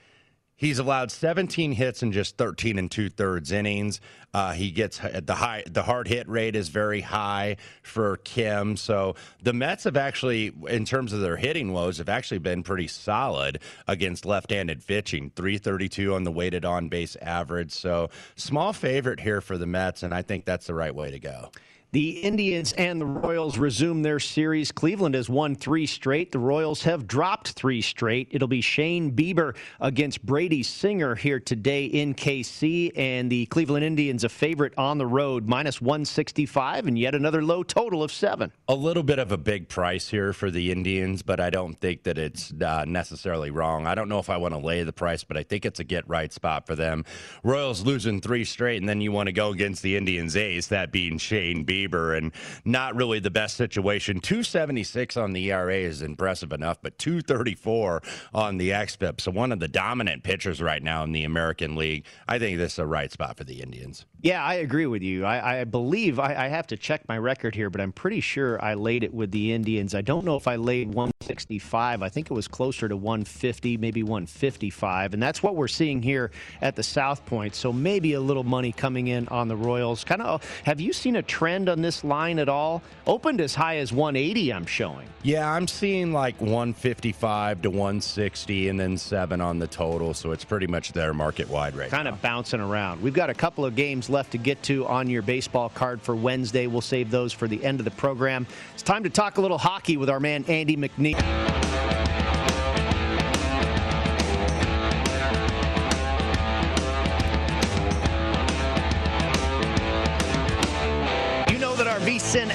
[0.57, 4.01] He's allowed 17 hits in just 13 and two thirds innings.
[4.33, 8.77] Uh, he gets the high, the hard hit rate is very high for Kim.
[8.77, 12.87] So the Mets have actually, in terms of their hitting woes, have actually been pretty
[12.87, 15.33] solid against left-handed pitching.
[15.35, 17.73] 332 on the weighted on base average.
[17.73, 21.19] So small favorite here for the Mets, and I think that's the right way to
[21.19, 21.51] go.
[21.95, 24.73] The Indians and the Royals resume their series.
[24.73, 26.33] Cleveland has won three straight.
[26.33, 28.27] The Royals have dropped three straight.
[28.33, 32.91] It'll be Shane Bieber against Brady Singer here today in KC.
[32.99, 37.63] And the Cleveland Indians a favorite on the road, minus 165, and yet another low
[37.63, 38.51] total of seven.
[38.67, 42.03] A little bit of a big price here for the Indians, but I don't think
[42.03, 43.87] that it's uh, necessarily wrong.
[43.87, 45.85] I don't know if I want to lay the price, but I think it's a
[45.85, 47.05] get right spot for them.
[47.45, 50.91] Royals losing three straight, and then you want to go against the Indians ace, that
[50.91, 52.33] being Shane Bieber and
[52.65, 54.21] not really the best situation.
[54.21, 58.03] 276 on the ERA is impressive enough, but 234
[58.35, 59.21] on the XFIP.
[59.21, 62.07] So one of the dominant pitchers right now in the American League.
[62.29, 64.07] I think this is a right spot for the Indians.
[64.25, 65.27] Yeah, I agree with you.
[65.27, 68.59] I, I believe I, I, have to check my record here, but I'm pretty sure
[68.65, 69.95] I laid it with the Indians.
[69.95, 72.03] I don't know if I laid 165.
[72.03, 76.31] I think it was closer to 150, maybe 155, and that's what we're seeing here
[76.63, 77.55] at the South Point.
[77.55, 80.05] So maybe a little money coming in on the Royals.
[80.05, 80.43] Kind of.
[80.65, 82.83] Have you seen a trend on this line at all?
[83.07, 84.55] Opened as high as 180.
[84.55, 85.07] I'm showing.
[85.23, 90.15] Yeah, I'm seeing like 155 to 160, and then seven on the total.
[90.15, 93.03] So it's pretty much there market wide right kind of bouncing around.
[93.03, 96.17] We've got a couple of games left to get to on your baseball card for
[96.17, 96.67] Wednesday.
[96.67, 98.47] We'll save those for the end of the program.
[98.73, 101.44] It's time to talk a little hockey with our man Andy McNeil.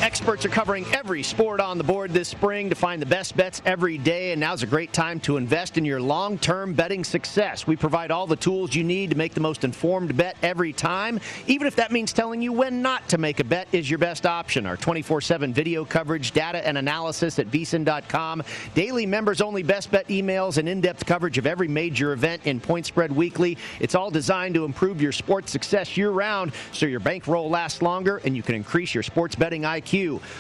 [0.10, 3.62] Experts are covering every sport on the board this spring to find the best bets
[3.64, 7.68] every day, and now's a great time to invest in your long term betting success.
[7.68, 11.20] We provide all the tools you need to make the most informed bet every time,
[11.46, 14.26] even if that means telling you when not to make a bet is your best
[14.26, 14.66] option.
[14.66, 18.42] Our 24 7 video coverage, data, and analysis at vsin.com,
[18.74, 22.60] daily members only best bet emails, and in depth coverage of every major event in
[22.60, 23.60] Point Spread Weekly.
[23.80, 28.22] It's all designed to improve your sports success year round so your bankroll lasts longer
[28.26, 29.66] and you can increase your sports betting betting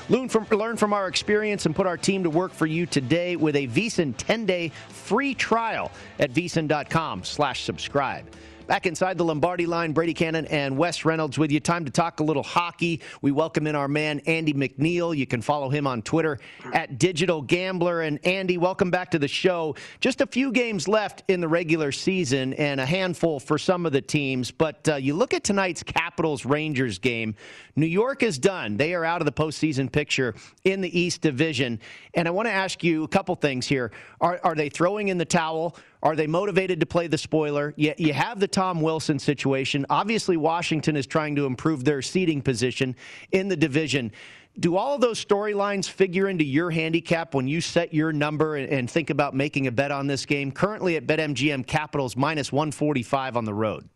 [0.09, 3.35] Learn from, learn from our experience and put our team to work for you today
[3.35, 8.25] with a VSIN 10-day free trial at vsin.com slash subscribe.
[8.69, 11.59] Back inside the Lombardi line, Brady Kannon and Wes Reynolds with you.
[11.59, 13.01] Time to talk a little hockey.
[13.19, 15.17] We welcome in our man, Andy McNeil.
[15.17, 16.37] You can follow him on Twitter
[16.71, 18.01] at Digital Gambler.
[18.01, 19.75] And Andy, welcome back to the show.
[20.01, 23.91] Just a few games left in the regular season and a handful for some of
[23.91, 24.51] the teams.
[24.51, 27.33] But uh, you look at tonight's Capitals Rangers game.
[27.75, 28.77] New York is done.
[28.77, 31.79] They are out of the postseason picture in the East Division.
[32.13, 33.91] And I want to ask you a couple things here.
[34.21, 35.75] Are, are they throwing in the towel?
[36.01, 37.73] Are they motivated to play the spoiler?
[37.75, 39.85] You, you have the Tom Wilson situation.
[39.89, 42.95] Obviously, Washington is trying to improve their seeding position
[43.31, 44.11] in the division.
[44.59, 48.89] Do all of those storylines figure into your handicap when you set your number and
[48.89, 50.51] think about making a bet on this game?
[50.51, 53.87] Currently at BetMGM Capitals minus 145 on the road.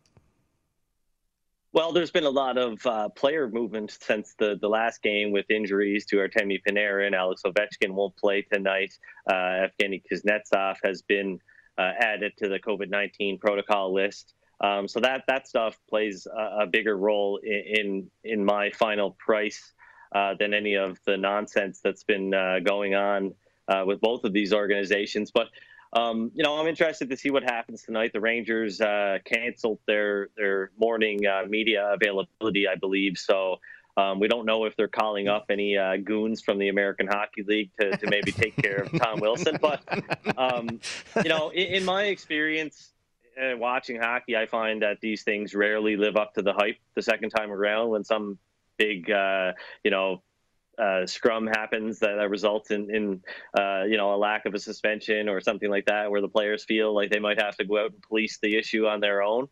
[1.72, 5.50] Well, there's been a lot of uh, player movement since the, the last game with
[5.50, 7.14] injuries to Artemi Panarin.
[7.14, 8.96] Alex Ovechkin won't play tonight.
[9.28, 11.40] Uh, Evgeny Kuznetsov has been
[11.78, 14.34] uh, added to the COVID 19 protocol list.
[14.60, 19.72] Um, so that that stuff plays a, a bigger role in, in, my final price
[20.14, 23.34] uh, than any of the nonsense that's been uh, going on
[23.68, 25.32] uh, with both of these organizations.
[25.32, 25.48] But
[25.92, 28.12] um, you know, I'm interested to see what happens tonight.
[28.12, 33.16] The Rangers uh, canceled their their morning uh, media availability, I believe.
[33.16, 33.56] So
[33.96, 37.42] um, we don't know if they're calling up any uh, goons from the American Hockey
[37.42, 39.58] League to, to maybe take care of Tom Wilson.
[39.60, 39.82] But
[40.36, 40.80] um,
[41.22, 42.90] you know, in, in my experience,
[43.40, 47.02] uh, watching hockey, I find that these things rarely live up to the hype the
[47.02, 48.38] second time around when some
[48.76, 49.52] big, uh,
[49.82, 50.22] you know,
[50.78, 53.20] uh, scrum happens that, results in, in
[53.56, 56.64] uh, you know a lack of a suspension or something like that, where the players
[56.64, 59.48] feel like they might have to go out and police the issue on their own.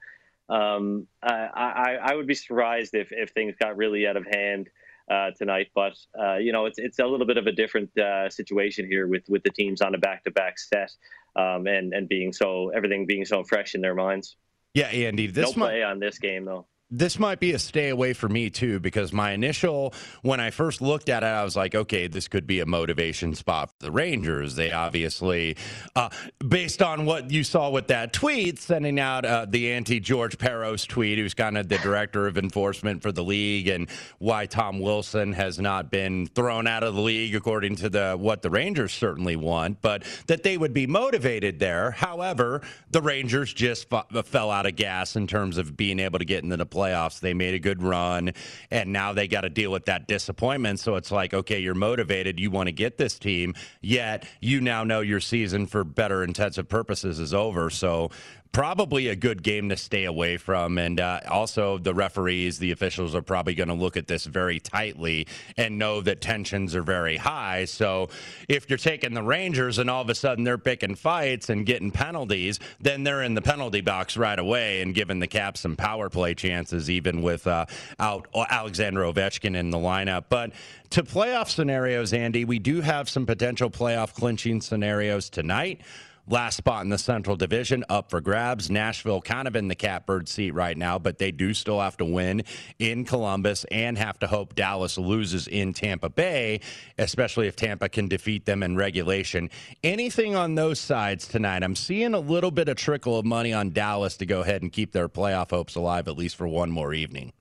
[0.48, 4.68] Um, I, I, I would be surprised if, if things got really out of hand
[5.10, 8.30] uh, tonight, but uh, you know it's it's a little bit of a different uh,
[8.30, 10.90] situation here with with the teams on a back to back set
[11.36, 14.36] um, and and being so everything being so fresh in their minds.
[14.74, 15.90] Yeah, Andy, this no play might...
[15.90, 19.32] on this game though this might be a stay away for me too because my
[19.32, 22.66] initial when I first looked at it, I was like, okay, this could be a
[22.66, 24.56] motivation spot for the Rangers.
[24.56, 25.56] They obviously,
[25.96, 26.10] uh,
[26.46, 30.86] based on what you saw with that tweet, sending out uh, the anti George Parros
[30.86, 35.32] tweet, who's kind of the director of enforcement for the league, and why Tom Wilson
[35.32, 39.36] has not been thrown out of the league according to the what the Rangers certainly
[39.36, 41.92] want, but that they would be motivated there.
[41.92, 46.24] However, the Rangers just f- fell out of gas in terms of being able to
[46.26, 47.20] get into the play playoffs.
[47.20, 48.32] They made a good run,
[48.70, 50.80] and now they got to deal with that disappointment.
[50.80, 52.40] So it's like, okay, you're motivated.
[52.40, 56.68] You want to get this team, yet you now know your season for better intensive
[56.68, 57.70] purposes is over.
[57.70, 58.10] So
[58.52, 60.76] probably a good game to stay away from.
[60.78, 64.60] And uh, also, the referees, the officials are probably going to look at this very
[64.60, 67.64] tightly and know that tensions are very high.
[67.64, 68.10] So,
[68.48, 71.90] if you're taking the Rangers and all of a sudden they're picking fights and getting
[71.90, 76.10] penalties, then they're in the penalty box right away and giving the Caps some power
[76.10, 77.66] play chances, even with uh,
[77.98, 80.24] out Alexander Ovechkin in the lineup.
[80.28, 80.52] But
[80.90, 85.80] to playoff scenarios, Andy, we do have some potential playoff clinching scenarios tonight.
[86.28, 88.70] Last spot in the Central Division up for grabs.
[88.70, 92.04] Nashville kind of in the catbird seat right now, but they do still have to
[92.04, 92.44] win
[92.78, 96.60] in Columbus and have to hope Dallas loses in Tampa Bay,
[96.96, 99.50] especially if Tampa can defeat them in regulation.
[99.82, 101.64] Anything on those sides tonight?
[101.64, 104.72] I'm seeing a little bit of trickle of money on Dallas to go ahead and
[104.72, 107.32] keep their playoff hopes alive at least for one more evening.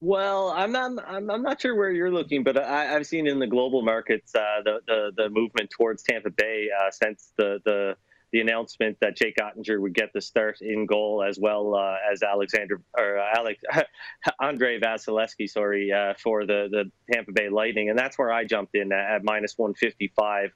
[0.00, 0.92] Well, I'm not.
[1.06, 4.34] I'm, I'm not sure where you're looking, but I, have seen in the global markets
[4.34, 7.96] uh, the, the, the movement towards Tampa Bay uh, since the the
[8.32, 12.22] the announcement that Jake Oettinger would get the start in goal as well uh, as
[12.22, 13.60] Alexander or Alex
[14.40, 18.74] Andrei Vasilevskiy, sorry, uh, for the the Tampa Bay Lightning, and that's where I jumped
[18.74, 20.50] in at, at minus 155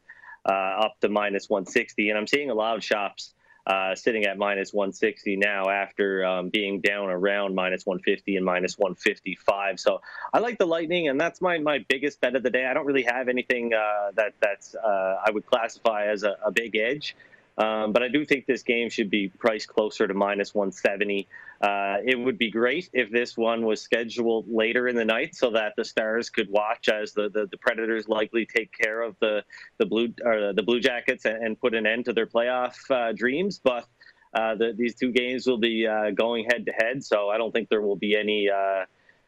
[0.46, 3.34] uh, up to minus 160, and I'm seeing a lot of shops
[3.66, 8.78] uh, sitting at minus 160 now after um, being down around minus 150 and minus
[8.78, 9.80] 155.
[9.80, 10.00] So
[10.32, 12.66] I like the Lightning, and that's my, my biggest bet of the day.
[12.66, 16.50] I don't really have anything uh, that that's uh, I would classify as a, a
[16.50, 17.16] big edge.
[17.56, 21.28] Um, but I do think this game should be priced closer to minus 170.
[21.60, 25.50] Uh, it would be great if this one was scheduled later in the night so
[25.50, 29.44] that the Stars could watch as the, the, the Predators likely take care of the
[29.78, 33.12] the blue or the Blue Jackets and, and put an end to their playoff uh,
[33.12, 33.60] dreams.
[33.62, 33.86] But
[34.34, 37.52] uh, the, these two games will be uh, going head to head, so I don't
[37.52, 38.84] think there will be any uh,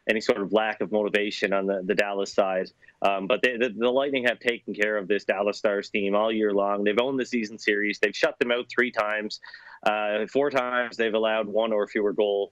[0.09, 2.71] any sort of lack of motivation on the, the Dallas side.
[3.01, 6.31] Um, but they, the, the, Lightning have taken care of this Dallas Stars team all
[6.31, 6.83] year long.
[6.83, 7.99] They've owned the season series.
[7.99, 9.39] They've shut them out three times.
[9.83, 12.51] Uh, four times they've allowed one or fewer goal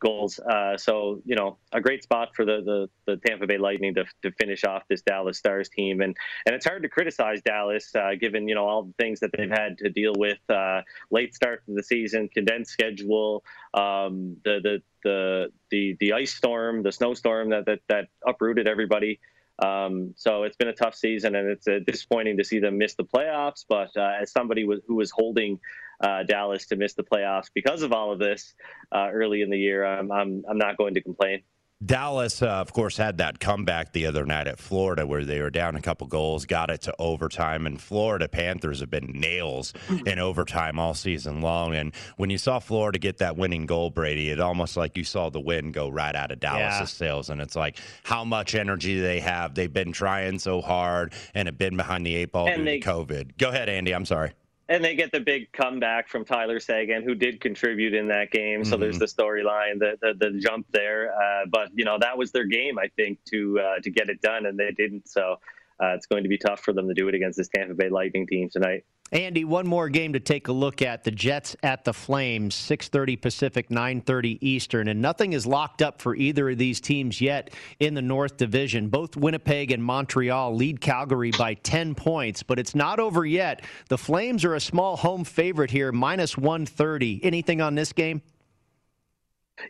[0.00, 0.38] goals.
[0.38, 4.04] Uh, so you know, a great spot for the, the, the Tampa Bay Lightning to,
[4.22, 8.10] to finish off this Dallas Stars team, and and it's hard to criticize Dallas uh,
[8.20, 10.38] given you know all the things that they've had to deal with.
[10.48, 16.34] Uh, late start to the season, condensed schedule, um, the, the the the the ice
[16.34, 19.20] storm, the snowstorm that that that uprooted everybody.
[19.60, 22.94] Um, so it's been a tough season, and it's uh, disappointing to see them miss
[22.94, 23.64] the playoffs.
[23.68, 25.58] But uh, as somebody was, who was holding
[26.00, 28.54] uh, Dallas to miss the playoffs because of all of this
[28.92, 31.42] uh, early in the year, I'm, I'm I'm not going to complain.
[31.84, 35.50] Dallas, uh, of course, had that comeback the other night at Florida where they were
[35.50, 39.72] down a couple goals, got it to overtime, and Florida Panthers have been nails
[40.04, 41.76] in overtime all season long.
[41.76, 45.30] And when you saw Florida get that winning goal, Brady, it almost like you saw
[45.30, 46.84] the wind go right out of Dallas' yeah.
[46.84, 47.30] sails.
[47.30, 49.54] And it's like how much energy they have.
[49.54, 52.80] They've been trying so hard and have been behind the eight ball and due they,
[52.80, 53.38] to COVID.
[53.38, 53.94] Go ahead, Andy.
[53.94, 54.32] I'm sorry
[54.68, 58.64] and they get the big comeback from Tyler Seguin, who did contribute in that game.
[58.64, 58.82] So mm-hmm.
[58.82, 61.14] there's the storyline, the, the, the jump there.
[61.14, 64.20] Uh, but you know that was their game, I think, to uh, to get it
[64.20, 65.08] done, and they didn't.
[65.08, 65.36] So
[65.80, 67.88] uh, it's going to be tough for them to do it against this Tampa Bay
[67.88, 68.84] Lightning team tonight.
[69.10, 71.02] Andy, one more game to take a look at.
[71.02, 76.14] The Jets at the Flames, 6:30 Pacific, 9:30 Eastern, and nothing is locked up for
[76.14, 78.88] either of these teams yet in the North Division.
[78.88, 83.62] Both Winnipeg and Montreal lead Calgary by 10 points, but it's not over yet.
[83.88, 87.20] The Flames are a small home favorite here, minus 130.
[87.22, 88.20] Anything on this game?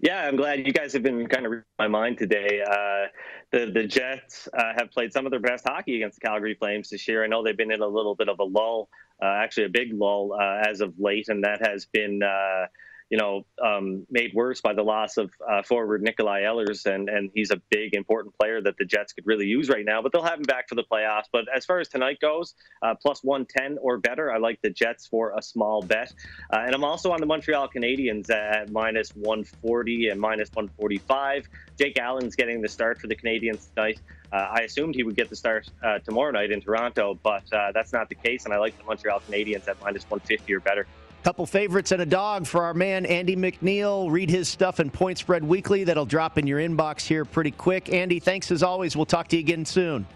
[0.03, 2.63] Yeah, I'm glad you guys have been kind of reading my mind today.
[2.63, 3.07] Uh,
[3.51, 6.91] the the Jets uh, have played some of their best hockey against the Calgary Flames
[6.91, 7.25] this year.
[7.25, 8.89] I know they've been in a little bit of a lull,
[9.27, 12.67] actually a big lull uh, as of late, and that has been uh,
[13.11, 17.31] you know, um, made worse by the loss of uh, forward Nikolai Ehlers, and and
[17.35, 20.03] he's a big important player that the Jets could really use right now.
[20.03, 21.25] But they'll have him back for the playoffs.
[21.33, 25.07] But as far as tonight goes, uh, plus 110 or better, I like the Jets
[25.07, 26.13] for a small bet.
[26.53, 31.49] Uh, and I'm also on the Montreal Canadiens at minus 140 and minus 145.
[31.79, 34.01] Jake Allen's getting the start for the Canadiens tonight.
[34.31, 37.73] Uh, I assumed he would get the start uh, tomorrow night in Toronto, but uh,
[37.73, 38.45] that's not the case.
[38.45, 40.87] And I like the Montreal Canadiens at minus 150 or better.
[41.25, 44.11] Couple favorites and a dog for our man Andy McNeil.
[44.11, 45.85] Read his stuff in Point Spread Weekly.
[45.85, 47.93] That'll drop in your inbox here pretty quick.
[47.93, 48.97] Andy, thanks as always.
[48.97, 50.07] We'll talk to you again soon.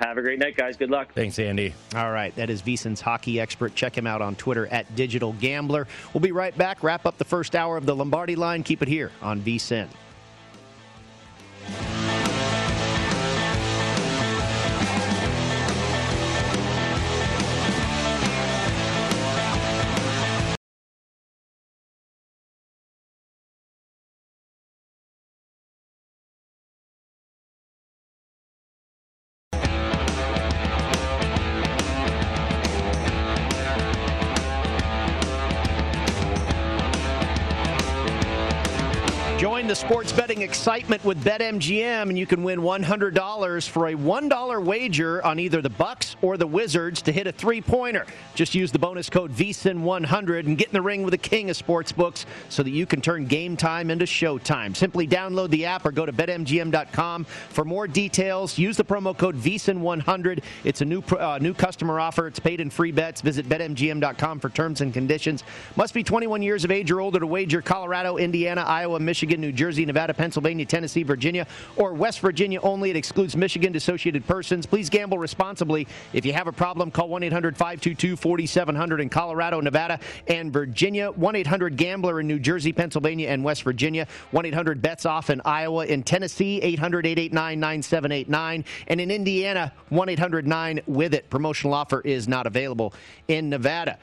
[0.00, 0.78] Have a great night, guys.
[0.78, 1.12] Good luck.
[1.12, 1.74] Thanks, Andy.
[1.94, 2.34] All right.
[2.36, 3.74] That is VSIN's hockey expert.
[3.74, 5.86] Check him out on Twitter at Digital Gambler.
[6.14, 6.82] We'll be right back.
[6.82, 8.62] Wrap up the first hour of the Lombardi line.
[8.62, 9.88] Keep it here on VSIN.
[39.90, 45.38] Sports betting excitement with BetMGM, and you can win $100 for a $1 wager on
[45.38, 48.04] either the Bucks or the Wizards to hit a three-pointer.
[48.34, 51.56] Just use the bonus code VSIN100 and get in the ring with the king of
[51.56, 54.76] sports books so that you can turn game time into showtime.
[54.76, 58.58] Simply download the app or go to BetMGM.com for more details.
[58.58, 60.42] Use the promo code VSIN100.
[60.64, 62.26] It's a new uh, new customer offer.
[62.26, 63.22] It's paid in free bets.
[63.22, 65.42] Visit BetMGM.com for terms and conditions.
[65.76, 67.62] Must be 21 years of age or older to wager.
[67.62, 71.46] Colorado, Indiana, Iowa, Michigan, New Jersey, Nevada, Pennsylvania, Tennessee, Virginia,
[71.76, 72.90] or West Virginia only.
[72.90, 74.66] It excludes Michigan dissociated persons.
[74.66, 75.86] Please gamble responsibly.
[76.12, 81.10] If you have a problem, call 1 800 522 4700 in Colorado, Nevada, and Virginia.
[81.10, 84.06] 1 800 Gambler in New Jersey, Pennsylvania, and West Virginia.
[84.32, 85.86] 1 800 Bets Off in Iowa.
[85.86, 88.64] In Tennessee, 800 889 9789.
[88.88, 91.30] And in Indiana, 1 800 9 with it.
[91.30, 92.92] Promotional offer is not available
[93.28, 93.98] in Nevada.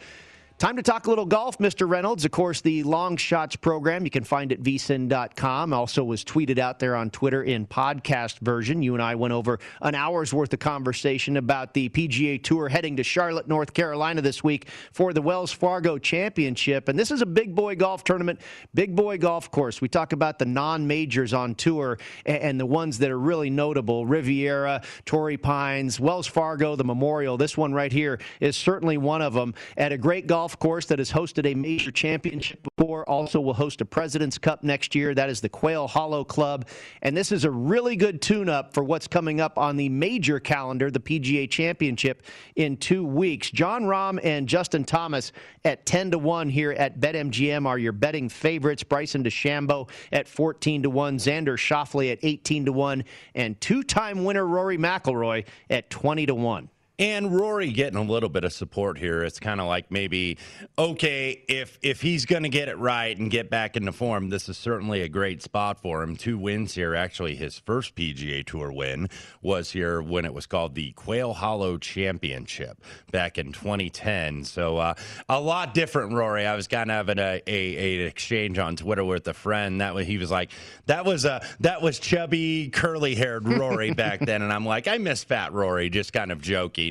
[0.60, 1.88] Time to talk a little golf, Mr.
[1.88, 2.26] Reynolds.
[2.26, 5.72] Of course, the Long Shots program you can find at vsin.com.
[5.72, 8.82] Also was tweeted out there on Twitter in podcast version.
[8.82, 12.98] You and I went over an hour's worth of conversation about the PGA Tour heading
[12.98, 16.90] to Charlotte, North Carolina this week for the Wells Fargo Championship.
[16.90, 18.42] And this is a big boy golf tournament,
[18.74, 19.80] big boy golf course.
[19.80, 24.82] We talk about the non-majors on tour and the ones that are really notable: Riviera,
[25.06, 27.38] Torrey Pines, Wells Fargo, the Memorial.
[27.38, 29.54] This one right here is certainly one of them.
[29.78, 33.54] At a great golf golf course that has hosted a major championship before, also will
[33.54, 35.14] host a President's Cup next year.
[35.14, 36.70] That is the Quail Hollow Club.
[37.02, 40.40] And this is a really good tune up for what's coming up on the major
[40.40, 42.24] calendar, the PGA Championship,
[42.56, 43.52] in two weeks.
[43.52, 45.34] Jon Rahm and Justin Thomas
[45.66, 48.84] at 10 to 1 here at BetMGM are your betting favorites.
[48.84, 53.04] Bryson DeChambeau at 14 to 1, Xander Schauffele at 18 to 1,
[53.36, 56.70] and two time winner Rory McIlroy at 20 to 1.
[57.00, 59.22] And Rory getting a little bit of support here.
[59.22, 60.40] It's kind of like maybe,
[60.80, 64.50] okay, if if he's going to get it right and get back into form, this
[64.50, 66.16] is certainly a great spot for him.
[66.16, 66.96] Two wins here.
[66.96, 69.10] Actually, his first PGA Tour win
[69.44, 72.82] was here when it was called the Quail Hollow Championship
[73.12, 74.44] back in 2010.
[74.44, 74.96] So uh,
[75.30, 76.48] a lot different, Rory.
[76.48, 79.82] I was kind of having a, a, a, exchange on Twitter with a friend.
[79.82, 80.50] That was, he was like,
[80.88, 84.98] that was a that was chubby, curly haired Rory back then, and I'm like, I
[84.98, 86.42] miss fat Rory, just kind of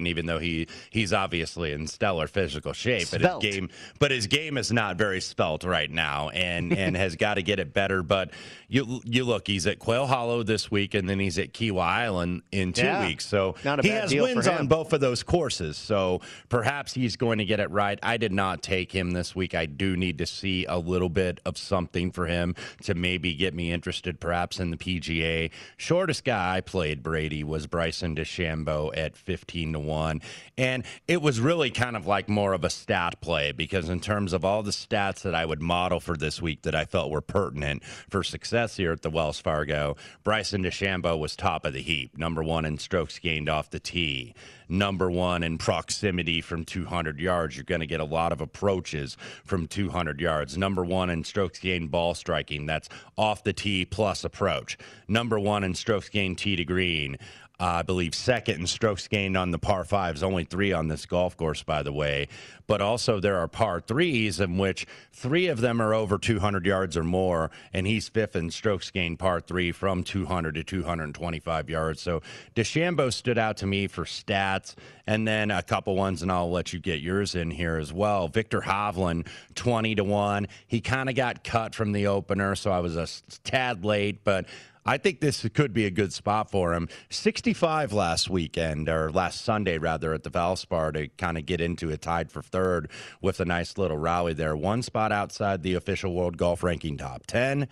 [0.05, 3.09] even though he he's obviously in stellar physical shape.
[3.13, 3.71] But his game,
[4.01, 7.61] but his game is not very spelt right now, and and has got to get
[7.61, 8.03] it better.
[8.03, 8.31] But
[8.69, 12.43] you you look, he's at Quail Hollow this week, and then he's at Kiawah Island
[12.51, 13.27] in two yeah, weeks.
[13.27, 15.77] So he has wins on both of those courses.
[15.77, 17.99] So perhaps he's going to get it right.
[18.03, 19.55] I did not take him this week.
[19.55, 23.55] I do need to see a little bit of something for him to maybe get
[23.55, 25.51] me interested, perhaps in the PGA.
[25.77, 30.21] Shortest guy I played Brady was Bryson DeChambeau at fifteen to one.
[30.59, 34.33] And it was really kind of like more of a stat play because, in terms
[34.33, 37.21] of all the stats that I would model for this week that I felt were
[37.21, 42.17] pertinent for success here at the Wells Fargo, Bryson DeChambeau was top of the heap,
[42.19, 44.35] number one in strokes gained off the tee
[44.69, 47.57] number one in proximity from 200 yards.
[47.57, 50.57] You're going to get a lot of approaches from 200 yards.
[50.57, 52.67] Number one in strokes gained ball striking.
[52.67, 54.77] That's off the tee plus approach.
[55.09, 57.19] Number one in strokes gained tee to green
[57.59, 61.39] I believe second in strokes gained on the par fives, only three on this golf
[61.39, 62.29] course, by the way.
[62.67, 66.99] But also there are par threes in which three of them are over 200 yards
[66.99, 72.03] or more, and he's fifth in strokes gained par three from 200 to 225 yards.
[72.03, 72.21] So
[72.55, 74.75] DeChambeau stood out to me for stats,
[75.07, 78.29] and then a couple ones, and I'll let you get yours in here as well.
[78.29, 80.49] Viktor Hovland, 20 to one.
[80.67, 83.07] He kind of got cut from the opener, so I was a
[83.45, 84.47] tad late, but
[84.87, 86.89] I think this could be a good spot for him.
[87.11, 91.91] 65 last weekend, or last Sunday, rather, at the Valspar to kind of get into
[91.91, 92.89] it, tied for third
[93.21, 94.57] with a nice little rally there.
[94.57, 97.67] One spot outside the official World Golf Ranking top 10.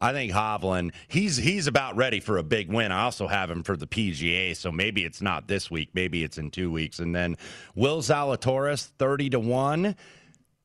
[0.00, 2.92] I think Hovland, he's he's about ready for a big win.
[2.92, 6.38] I also have him for the PGA, so maybe it's not this week, maybe it's
[6.38, 7.00] in two weeks.
[7.00, 7.36] And then
[7.74, 9.96] Will Zalatoris, thirty to one.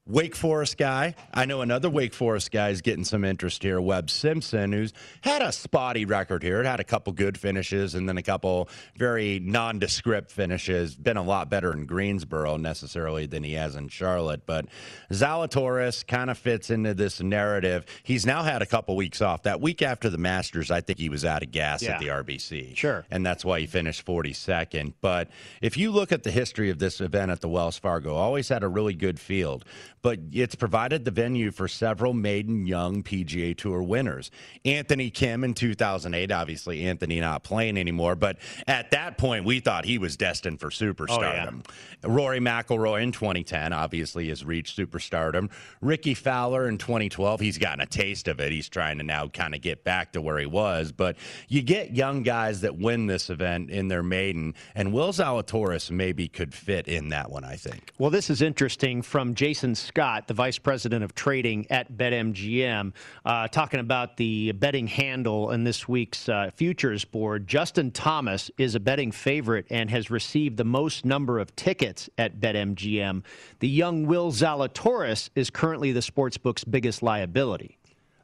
[0.06, 1.16] Wake Forest guy.
[1.34, 3.80] I know another Wake Forest guy is getting some interest here.
[3.80, 4.92] Webb Simpson, who's
[5.22, 6.60] had a spotty record here.
[6.60, 10.94] It had a couple good finishes and then a couple very nondescript finishes.
[10.98, 14.46] Been a lot better in Greensboro necessarily than he has in Charlotte.
[14.46, 14.66] But
[15.10, 17.86] Zalatoris kind of fits into this narrative.
[18.04, 19.44] He's now had a couple weeks off.
[19.44, 21.94] That week after the Masters, I think he was out of gas yeah.
[21.94, 22.76] at the RBC.
[22.76, 23.06] Sure.
[23.10, 24.96] And that's why he finished 42nd.
[25.00, 25.30] But
[25.62, 28.64] if you look at the history of this event at the Wells Fargo, always had
[28.64, 29.64] a really good field
[30.04, 34.30] but it's provided the venue for several maiden young PGA Tour winners.
[34.66, 38.38] Anthony Kim in 2008, obviously Anthony not playing anymore, but
[38.68, 41.64] at that point we thought he was destined for superstardom.
[41.68, 41.74] Oh,
[42.04, 42.10] yeah.
[42.10, 45.50] Rory McIlroy in 2010 obviously has reached superstardom.
[45.82, 48.52] Rickie Fowler in 2012, he's gotten a taste of it.
[48.52, 51.16] He's trying to now kind of get back to where he was, but
[51.48, 56.28] you get young guys that win this event in their maiden, and Will Zalatoris maybe
[56.28, 57.94] could fit in that one, I think.
[57.98, 62.94] Well, this is interesting from Jason Scott, the vice president of trading at BetMGM,
[63.26, 67.48] uh, talking about the betting handle in this week's uh, futures board.
[67.48, 72.40] Justin Thomas is a betting favorite and has received the most number of tickets at
[72.40, 73.22] BetMGM.
[73.60, 77.78] The young Will Zalatoris is currently the sportsbook's biggest liability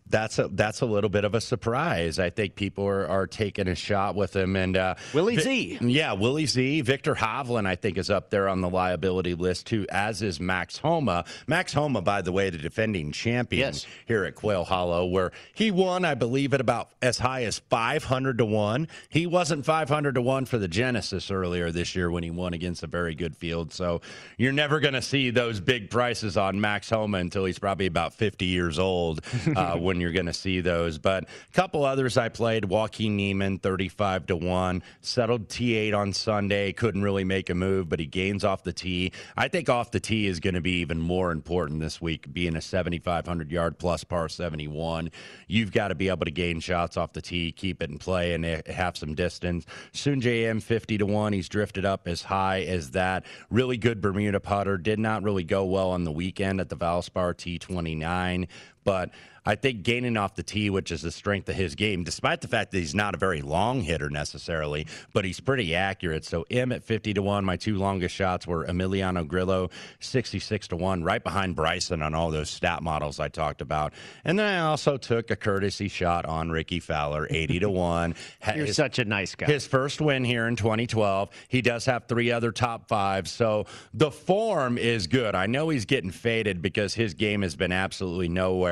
[0.09, 2.19] that's a that's a little bit of a surprise.
[2.19, 5.77] I think people are, are taking a shot with him and uh, Willie Z.
[5.81, 6.81] Yeah, Willie Z.
[6.81, 10.77] Viktor Hovland, I think, is up there on the liability list too, as is Max
[10.77, 11.25] Homa.
[11.47, 13.85] Max Homa, by the way, the defending champion yes.
[14.07, 18.03] here at Quail Hollow, where he won, I believe, at about as high as five
[18.03, 18.87] hundred to one.
[19.09, 22.53] He wasn't five hundred to one for the Genesis earlier this year when he won
[22.53, 23.71] against a very good field.
[23.73, 24.01] So
[24.37, 28.13] you're never going to see those big prices on Max Homa until he's probably about
[28.13, 29.21] fifty years old.
[29.55, 30.97] Uh, when you're going to see those.
[30.97, 36.73] But a couple others I played Joaquin Niemann, 35 to 1, settled T8 on Sunday,
[36.73, 39.11] couldn't really make a move, but he gains off the tee.
[39.37, 42.55] I think off the tee is going to be even more important this week, being
[42.55, 45.11] a 7,500 yard plus par 71.
[45.47, 48.33] You've got to be able to gain shots off the tee, keep it in play,
[48.33, 49.65] and have some distance.
[49.93, 51.33] Sungjae Im 50 to 1.
[51.33, 53.25] He's drifted up as high as that.
[53.49, 54.77] Really good Bermuda putter.
[54.77, 58.47] Did not really go well on the weekend at the Valspar T29,
[58.83, 59.11] but
[59.45, 62.47] I think gaining off the tee, which is the strength of his game, despite the
[62.47, 66.23] fact that he's not a very long hitter necessarily, but he's pretty accurate.
[66.23, 67.45] So Im at 50 to 1.
[67.45, 69.71] My two longest shots were Emiliano Grillo,
[70.01, 73.93] 66 to 1, right behind Bryson on all those stat models I talked about.
[74.23, 78.15] And then I also took a courtesy shot on Rickie Fowler, 80 to 1.
[78.55, 79.47] You're his, such a nice guy.
[79.47, 81.29] His first win here in 2012.
[81.47, 83.31] He does have three other top fives.
[83.31, 83.65] So
[83.95, 85.33] the form is good.
[85.33, 88.68] I know he's getting faded because his game has been absolutely nowhere.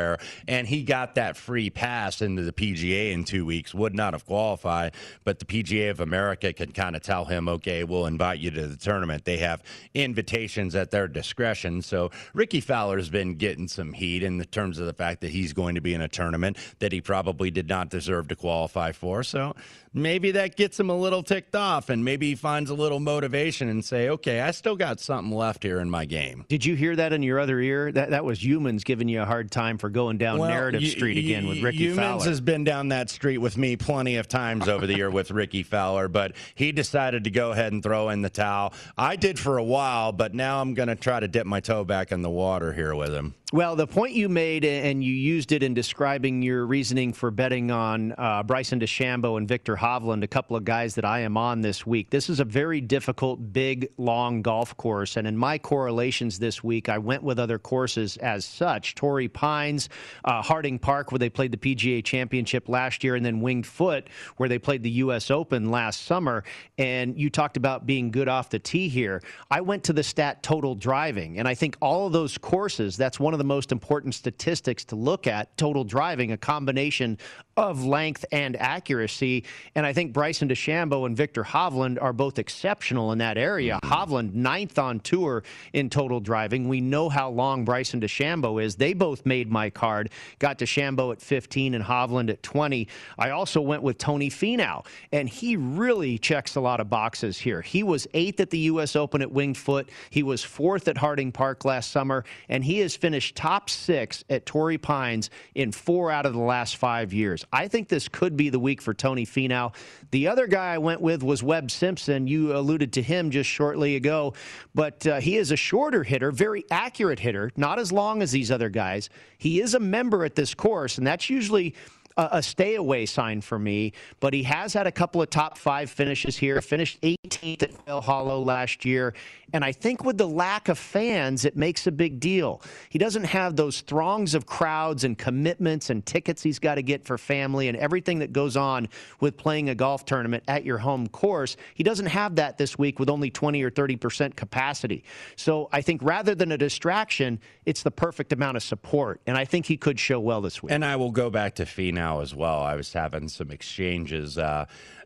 [0.48, 4.26] And he got that free pass into the PGA in two weeks, would not have
[4.26, 4.94] qualified.
[5.24, 8.68] But the PGA of America can kind of tell him, okay, we'll invite you to
[8.68, 9.26] the tournament.
[9.26, 11.82] They have invitations at their discretion.
[11.82, 15.54] So Rickie Fowler's been getting some heat in the terms of the fact that he's
[15.54, 19.24] going to be in a tournament that he probably did not deserve to qualify for.
[19.24, 19.56] So
[20.02, 23.70] maybe that gets him a little ticked off and maybe he finds a little motivation
[23.70, 26.46] and say, okay, I still got something left here in my game.
[26.50, 27.92] Did you hear that in your other ear?
[27.92, 30.88] That that was humans giving you a hard time for going down Well, narrative y-
[30.88, 31.94] street y- again with Rickie Fowler.
[32.02, 32.30] Humans Fowler.
[32.32, 35.64] has been down that street with me plenty of times over the year with Rickie
[35.64, 38.74] Fowler, but he decided to go ahead and throw in the towel.
[38.98, 41.84] I did for a while, but now I'm going to try to dip my toe
[41.84, 43.34] back in the water here with him.
[43.54, 47.72] Well, the point you made, and you used it in describing your reasoning for betting
[47.72, 51.62] on uh, Bryson DeChambeau and Viktor Hovland, a couple of guys that I am on
[51.62, 52.10] this week.
[52.10, 55.16] This is a very difficult, big, long golf course.
[55.16, 59.88] And in my correlations this week, I went with other courses as such Torrey Pines,
[60.26, 64.10] uh, Harding Park, where they played the PGA Championship last year, and then Winged Foot,
[64.36, 65.32] where they played the U.S.
[65.32, 66.44] Open last summer.
[66.78, 69.22] And you talked about being good off the tee here.
[69.50, 73.22] I went to the stat total driving, and I think all of those courses, that's
[73.22, 77.18] one of the most important statistics to look at total driving, a combination
[77.58, 79.44] of length and accuracy.
[79.74, 83.80] And I think Bryson DeChambeau and Viktor Hovland are both exceptional in that area.
[83.84, 83.94] Mm-hmm.
[83.94, 85.44] Hovland, ninth on tour
[85.74, 86.68] in total driving.
[86.68, 88.76] We know how long Bryson DeChambeau is.
[88.76, 90.12] They both made my card.
[90.38, 92.88] Got DeChambeau at 15 and Hovland at 20.
[93.18, 97.62] I also went with Tony Finau, and he really checks a lot of boxes here.
[97.64, 98.96] He was eighth at the U.S.
[98.96, 99.90] Open at Winged Foot.
[100.12, 104.46] He was fourth at Harding Park last summer, and he has finished top six at
[104.46, 107.46] Torrey Pines in four out of the last five years.
[107.52, 109.74] I think this could be the week for Tony Finau.
[110.12, 112.28] The other guy I went with was Webb Simpson.
[112.28, 114.34] You alluded to him just shortly ago,
[114.76, 118.52] but uh, he is a shorter hitter, very accurate hitter, not as long as these
[118.52, 119.10] other guys.
[119.38, 121.76] He is a member at this course, and that's usually
[122.18, 125.58] a, a stay away sign for me, but he has had a couple of top
[125.58, 126.62] five finishes here.
[126.62, 129.14] Finished 18th at Quail Hollow last year.
[129.54, 132.62] And I think with the lack of fans, it makes a big deal.
[132.90, 137.06] He doesn't have those throngs of crowds and commitments and tickets he's got to get
[137.06, 138.90] for family and everything that goes on
[139.22, 141.56] with playing a golf tournament at your home course.
[141.76, 145.06] He doesn't have that this week with only 20 or 30% capacity.
[145.38, 149.22] So I think rather than a distraction, it's the perfect amount of support.
[149.28, 150.74] And I think he could show well this week.
[150.74, 151.66] And I will go back to
[152.08, 152.62] Finau as well.
[152.62, 154.66] I was having some exchanges uh,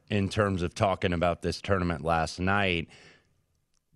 [0.10, 2.90] in terms of talking about this tournament last night.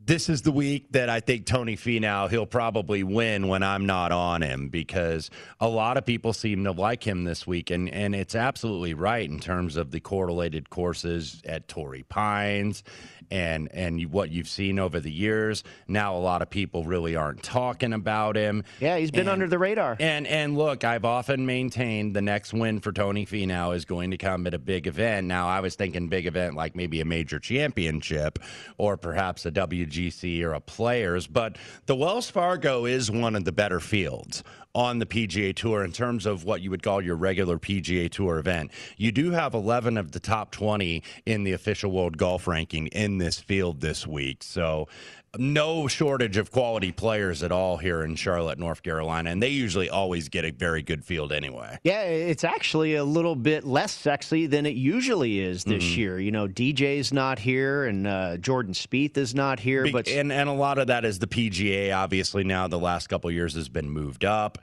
[0.08, 4.12] This is the week that I think Tony Finau he'll probably win when I'm not
[4.12, 8.14] on him because a lot of people seem to like him this week and and
[8.14, 12.84] it's absolutely right in terms of the correlated courses at Torrey Pines
[13.32, 15.64] and and what you've seen over the years.
[15.88, 18.64] Now a lot of people really aren't talking about him.
[18.80, 19.97] Yeah, he's been And- under the radar.
[19.99, 24.18] and and look, I've often maintained the next win for Tony Finau is going to
[24.18, 25.26] come at a big event.
[25.26, 28.38] Now, I was thinking big event like maybe a major championship
[28.78, 29.51] or perhaps a
[29.97, 34.43] or a Players, but the Wells Fargo is one of the better fields
[34.75, 38.39] on the PGA Tour in terms of what you would call your regular PGA Tour
[38.39, 38.71] event.
[38.97, 43.17] You do have 11 of the top 20 in the official world golf ranking in
[43.17, 44.43] this field this week.
[44.43, 44.89] So,
[45.38, 49.89] no shortage of quality players at all here in Charlotte, North Carolina, and they usually
[49.89, 51.77] always get a very good field anyway.
[51.83, 55.97] Yeah, it's actually a little bit less sexy than it usually is this Mhm.
[55.97, 56.19] year.
[56.19, 59.83] You know, DJ's not here, and uh, Jordan Spieth is not here.
[59.83, 61.91] Be- but and and a lot of that is the PGA.
[61.91, 64.57] Obviously, now the last couple of years has been moved up.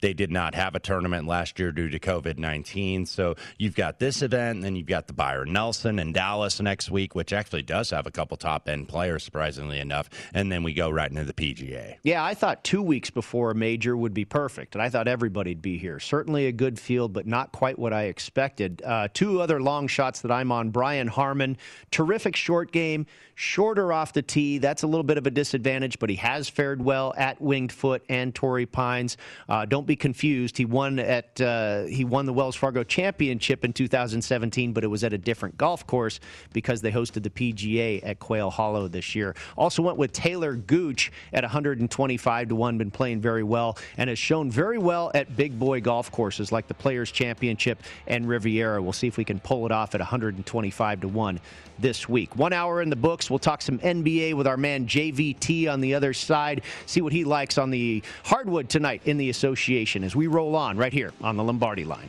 [0.00, 3.06] They did not have a tournament last year due to COVID 19.
[3.06, 6.90] So you've got this event, and then you've got the Byron Nelson in Dallas next
[6.90, 10.08] week, which actually does have a couple top end players, surprisingly enough.
[10.34, 11.96] And then we go right into the PGA.
[12.02, 15.62] yeah, I thought two weeks before a major would be perfect, and I thought everybody'd
[15.62, 15.98] be here.
[15.98, 18.82] Certainly a good field, but not quite what I expected.
[18.84, 21.56] Uh, two other long shots that I'm on: Brian Harman,
[21.90, 24.58] terrific short game, shorter off the tee.
[24.58, 28.02] That's a little bit of a disadvantage, but he has fared well at Winged Foot
[28.08, 29.16] and Torrey Pines.
[29.48, 30.56] Uh, don't be confused.
[30.56, 35.04] He won at uh, he won the Wells Fargo Championship in 2017, but it was
[35.04, 36.20] at a different golf course
[36.52, 39.34] because they hosted the PGA at Quail Hollow this year.
[39.56, 42.78] Also went with Talor Gooch at 125 to one.
[42.78, 46.68] Been playing very well and has shown very well at big boy golf courses like
[46.68, 48.82] the Players Championship and Riviera.
[48.82, 51.40] We'll see if we can pull it off at 125 to one
[51.78, 52.36] this week.
[52.36, 53.30] One hour in the books.
[53.30, 56.62] We'll talk some NBA with our man JVT on the other side.
[56.86, 59.28] See what he likes on the hardwood tonight in the
[59.76, 62.08] Association as we roll on right here on the Lombardi line.